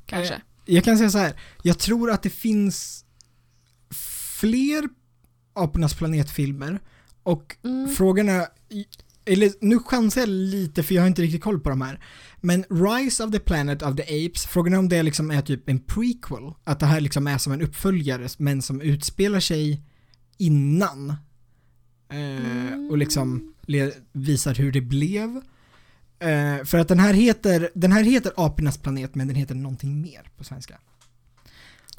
[0.06, 0.34] Kanske.
[0.34, 1.34] Eh, Jag kan säga så här.
[1.64, 3.06] jag tror att det finns
[4.40, 4.90] fler
[5.54, 6.80] Apornas planetfilmer
[7.24, 7.90] och Mm.
[7.96, 8.48] frågan är,
[9.26, 12.04] eller nu chansar jag lite för jag har inte riktigt koll på de här.
[12.42, 15.70] Men Rise of the Planet of the Apes, frågan är om det liksom är typ
[15.70, 19.82] en prequel, att det här liksom är som en uppföljare men som utspelar sig
[20.38, 21.16] innan.
[22.12, 23.54] Eh, och liksom
[24.12, 25.42] visar hur det blev.
[26.20, 30.02] Eh, för att den här heter, den här heter Apornas planet men den heter någonting
[30.02, 30.80] mer på svenska.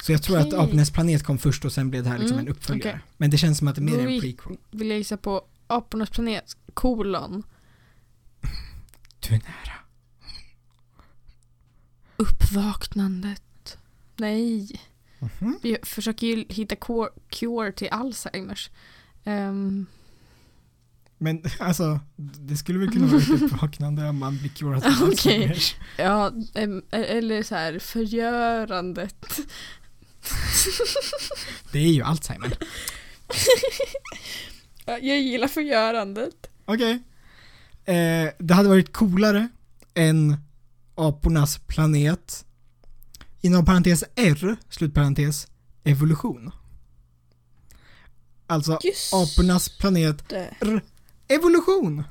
[0.03, 0.53] Så jag tror att.
[0.53, 2.89] Apornas planet kom först och sen blev det här liksom Mm, en uppföljare.
[2.89, 3.01] okej.
[3.17, 4.21] Men det känns som att det mer är en Ui.
[4.21, 4.57] prequel.
[4.71, 7.43] Vill jag gissa på Apornas planet, kolon,
[9.19, 9.73] Du är nära.
[12.17, 13.77] uppvaknandet.
[14.17, 14.81] Nej.
[15.19, 15.59] Mhm.
[15.61, 16.75] Vi försöker ju hitta
[17.29, 18.69] cure, till Alzheimers.
[19.23, 19.85] Ehm,
[21.23, 24.91] Men alltså, det skulle väl kunna vara ett uppvaknande om man blir curad av.
[25.03, 25.75] Alzheimers.
[25.97, 29.15] ja, em, eller så här förgörandet.
[31.71, 32.57] Det är ju Alzheimer.
[34.85, 36.49] Ja, Jag gillar förgörandet.
[36.65, 37.03] Okej.
[37.85, 39.47] Eh, det hade varit coolare
[39.93, 40.37] än
[40.95, 42.45] apornas planet.
[43.41, 45.47] Inom parentes R, slutparentes,
[45.83, 46.51] evolution.
[48.47, 50.31] Alltså Just apornas planet.
[50.31, 50.81] R,
[51.27, 52.03] evolution.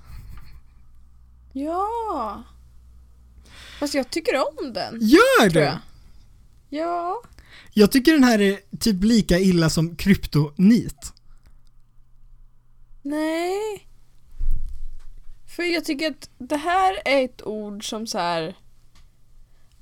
[1.52, 2.42] Ja.
[3.80, 4.98] Fast jag tycker om den.
[5.00, 5.78] Gör jag.
[6.68, 7.22] Ja.
[7.72, 11.12] Jag tycker den här är typ lika illa som kryptonit.
[13.02, 13.88] Nej.
[15.56, 18.56] För jag tycker att det här är ett ord som så här.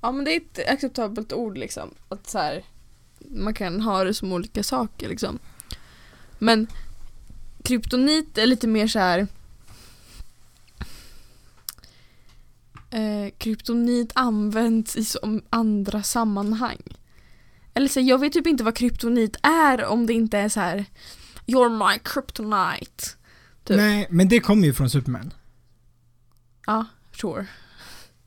[0.00, 1.94] Ja men det är ett acceptabelt ord liksom.
[2.08, 2.64] Att så här.
[3.18, 5.38] Man kan ha det som olika saker liksom.
[6.38, 6.66] Men
[7.70, 9.26] kryptonit är lite mer så här.
[12.90, 16.82] Eh, kryptonit används i som andra sammanhang.
[17.74, 20.84] Eller så, jag vet typ inte vad kryptonit är om det inte är så här.
[21.46, 23.04] You're my kryptonite.
[23.64, 23.76] Typ.
[23.76, 25.32] Nej, men det kommer ju från Superman.
[26.66, 27.46] Ja, sure.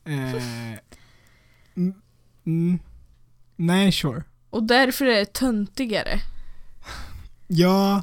[0.03, 0.35] Eh,
[2.45, 2.79] mm,
[3.55, 4.23] nej, sure.
[4.49, 6.19] Och därför är det töntigare.
[7.47, 8.01] Ja,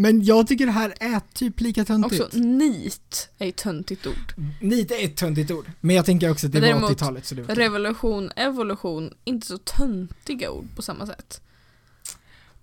[0.00, 2.22] men jag tycker det här är typ lika töntigt.
[2.22, 4.34] Också nit är ett töntigt ord.
[4.60, 7.26] Nit är ett töntigt ord, men jag tänker också att det Men var däremot, 80-talet
[7.26, 7.54] så det var.
[7.54, 11.40] Revolution, evolution, inte så töntiga ord på samma sätt.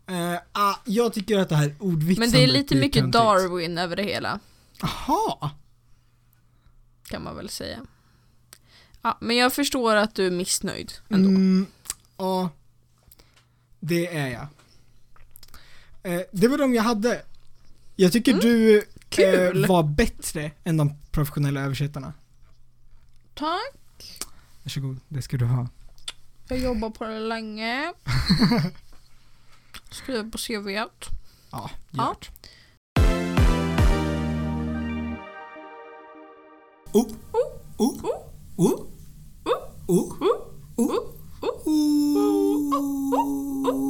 [0.07, 3.13] Eh, ah, Jag tycker att det här ordvitsandet Men det är lite mycket töntigt.
[3.13, 4.39] Darwin över det hela,
[4.81, 5.51] Jaha!
[7.03, 7.85] kan man väl säga.
[9.01, 11.29] Ja, men jag förstår att du är missnöjd ändå.
[11.29, 11.65] Mm,
[12.17, 12.49] ja,
[13.79, 14.47] det är jag.
[16.07, 17.21] Eh, det var de jag hade.
[17.95, 19.63] Jag tycker du Mm, kul.
[19.63, 22.13] eh, var bättre än de professionella översättarna.
[23.33, 24.21] Tack.
[24.63, 25.67] Varsågod, det ska du ha.
[26.47, 27.93] Jag jobbar på det länge.
[29.91, 31.09] Skriver på CVt.
[31.51, 32.07] Ja, Ja.
[32.09, 32.29] gjort.
[36.93, 37.07] Oh,
[37.77, 38.05] oh,
[38.57, 38.81] oh,
[39.87, 40.17] oh, oh,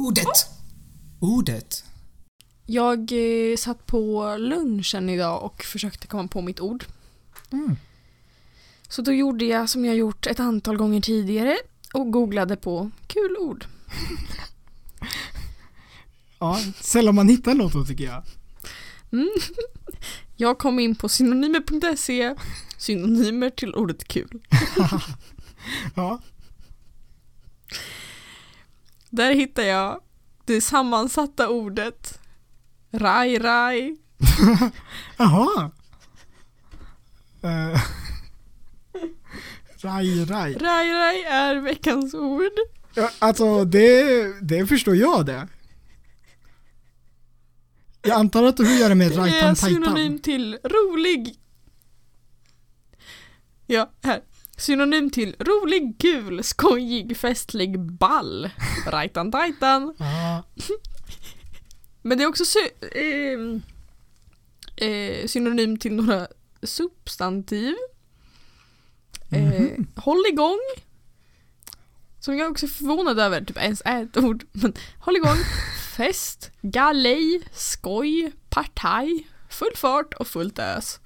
[0.06, 0.46] Ordet.
[1.20, 1.84] Ordet.
[2.70, 6.84] Jag eh, satt på lunchen idag och försökte komma på mitt ord.
[7.52, 7.76] Mm.
[8.88, 11.56] Så då gjorde jag som jag gjort ett antal gånger tidigare
[11.92, 13.64] och googlade på kul ord.
[16.40, 18.22] Ja, sällan man hittar något tycker jag.
[19.12, 19.30] Mm.
[20.36, 22.34] Jag kom in på synonymer.se,
[22.78, 24.40] synonymer till ordet kul.
[25.94, 26.20] Ja.
[29.10, 30.00] Där hittar jag
[30.44, 32.18] det sammansatta ordet
[32.92, 33.96] raj raj.
[35.16, 35.70] Jaha.
[37.44, 37.80] Uh.
[39.80, 40.54] Raj, raj.
[40.54, 42.52] Raj raj är veckans ord.
[42.94, 44.04] Ja, alltså det,
[44.40, 45.48] det förstår jag det.
[48.02, 50.18] Jag antar att du gör det med Det är rajtan synonym tajtan.
[50.18, 51.34] till rolig.
[53.66, 54.20] Ja, här.
[54.56, 58.50] Synonym till rolig, kul, skojig, festlig, ball.
[58.86, 59.94] Rajtan tajtan.
[62.02, 63.62] Men det är också sy- ehm,
[64.76, 66.28] eh, synonym till några
[66.62, 67.74] substantiv.
[69.30, 69.86] Eh, Mhm.
[69.96, 70.58] Håll igång.
[72.20, 74.44] Som jag också är förvånad över, typ ens är ett ord.
[74.52, 75.36] Men håll igång.
[75.96, 81.00] Fest, galej, skoj, partaj, full fart och fullt ös.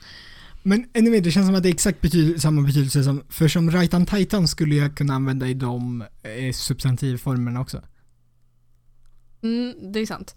[0.63, 3.71] Men anyway, det känns som att det är exakt bety- samma betydelse som, för som
[3.71, 7.83] rajtan tajtan skulle jag kunna använda i de eh, substantivformerna också.
[9.43, 10.35] Mm, det är sant.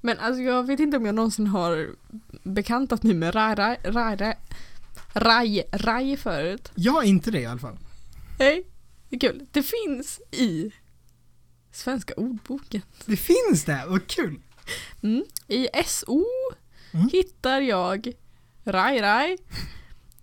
[0.00, 1.90] Men alltså jag vet inte om jag någonsin har
[2.42, 3.78] bekantat mig med raj,
[5.14, 6.72] raj, raj förut.
[6.74, 7.78] Jag är inte det i alla fall.
[8.38, 8.66] Nej,
[9.08, 9.46] det är kul.
[9.50, 10.70] Det finns i
[11.72, 12.82] Svenska ordboken.
[13.06, 14.40] Det finns det, vad kul!
[15.02, 15.24] Mm.
[15.48, 16.24] I SO
[16.92, 17.08] Mm.
[17.12, 18.12] hittar jag
[18.64, 19.38] raj, raj,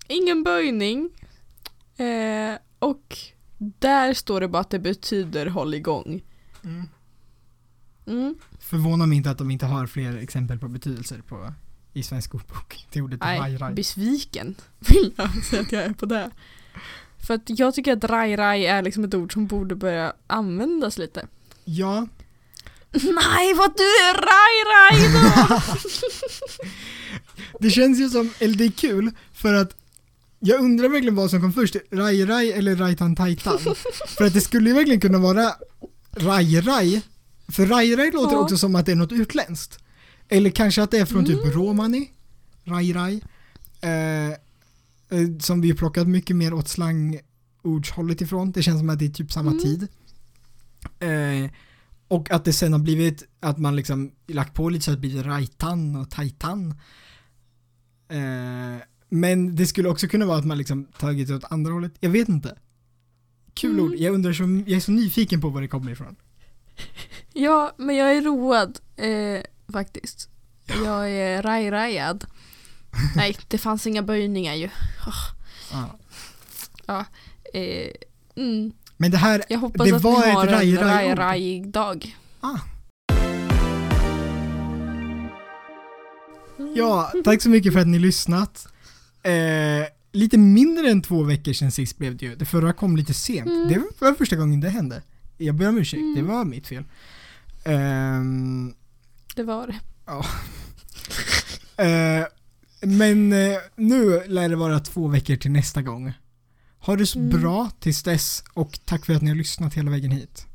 [0.07, 1.09] ingen böjning
[1.97, 3.17] eh, och
[3.57, 6.23] där står det bara att det betyder håll igång.
[6.63, 6.83] Mm.
[8.07, 8.35] Mm.
[8.59, 11.53] Förvånar mig inte att de inte har fler exempel på betydelser på,
[11.93, 13.73] i svensk ordbok till ordet raj, Nej, raj.
[13.73, 16.31] besviken vill jag säga att jag är på det.
[17.27, 20.97] För att jag tycker att raj raj är liksom ett ord som borde börja användas
[20.97, 21.27] lite.
[21.65, 22.07] Ja,
[22.91, 25.61] Nej, vad du är raj raj då!
[27.59, 29.75] det känns ju som, eller det är kul, för att
[30.39, 33.59] jag undrar verkligen vad som kom först, raj raj eller rajtan tajtan?
[34.17, 35.51] för att det skulle ju verkligen kunna vara
[36.15, 37.01] raj raj,
[37.51, 38.39] för raj raj låter Ja.
[38.41, 39.79] också som att det är något utländskt.
[40.29, 41.51] Eller kanske att det är från typ Mm.
[41.51, 42.11] romani,
[42.65, 43.21] raj raj.
[43.81, 48.51] Eh, eh, som vi plockat mycket mer åt slangordshållet ifrån.
[48.51, 49.63] Det känns som att det är typ samma Mm.
[49.63, 49.87] tid.
[50.99, 51.51] Eh,
[52.07, 55.07] och att det sen har blivit att man liksom lagt på lite så att det
[55.07, 56.69] blir rajtan och tajtan.
[58.09, 61.93] Eh, men det skulle också kunna vara att man liksom tagit det åt andra hållet.
[61.99, 62.57] Jag vet inte.
[63.53, 63.85] Kul Mm.
[63.85, 63.95] ord.
[63.95, 66.15] Jag undrar så, jag är så nyfiken på var det kommer ifrån.
[67.33, 69.41] Ja, men jag är road eh,
[69.73, 70.29] faktiskt.
[70.85, 72.25] Jag är raj-rajad.
[73.15, 74.69] Nej, det fanns inga böjningar ju.
[76.87, 77.05] Ja.
[77.53, 77.91] Eh,
[78.35, 78.71] mm.
[78.97, 80.83] Men det här, Jag hoppas Det att var ni ett har en raj-raj-ord.
[81.17, 82.15] raj-rajig dag.
[82.39, 82.57] Ah.
[86.59, 86.73] Mm.
[86.75, 88.67] ja, tack så mycket för att ni lyssnat.
[89.23, 89.31] Eh,
[90.11, 92.35] lite mindre än två veckor sedan sist blev det ju.
[92.35, 93.47] Det förra kom lite sent.
[93.47, 93.67] Mm.
[93.67, 95.01] Det var första gången det hände.
[95.37, 96.15] Jag ber om ursäkt, Mm.
[96.15, 96.83] det var mitt fel.
[97.65, 98.73] Ehm,
[99.35, 99.79] Det var det.
[101.79, 102.25] Eh,
[102.81, 106.13] men eh, nu lär det vara två veckor till nästa gång.
[106.79, 107.41] Ha det så Mm.
[107.41, 110.45] bra tills dess och tack för att ni har lyssnat hela vägen hit.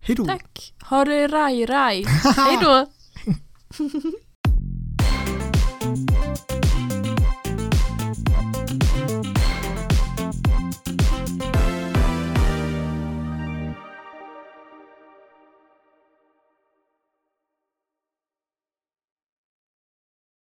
[0.00, 0.26] Hejdå!
[0.26, 0.74] Tack.
[0.90, 2.04] Ha det raj-raj.
[2.36, 2.86] Hej då.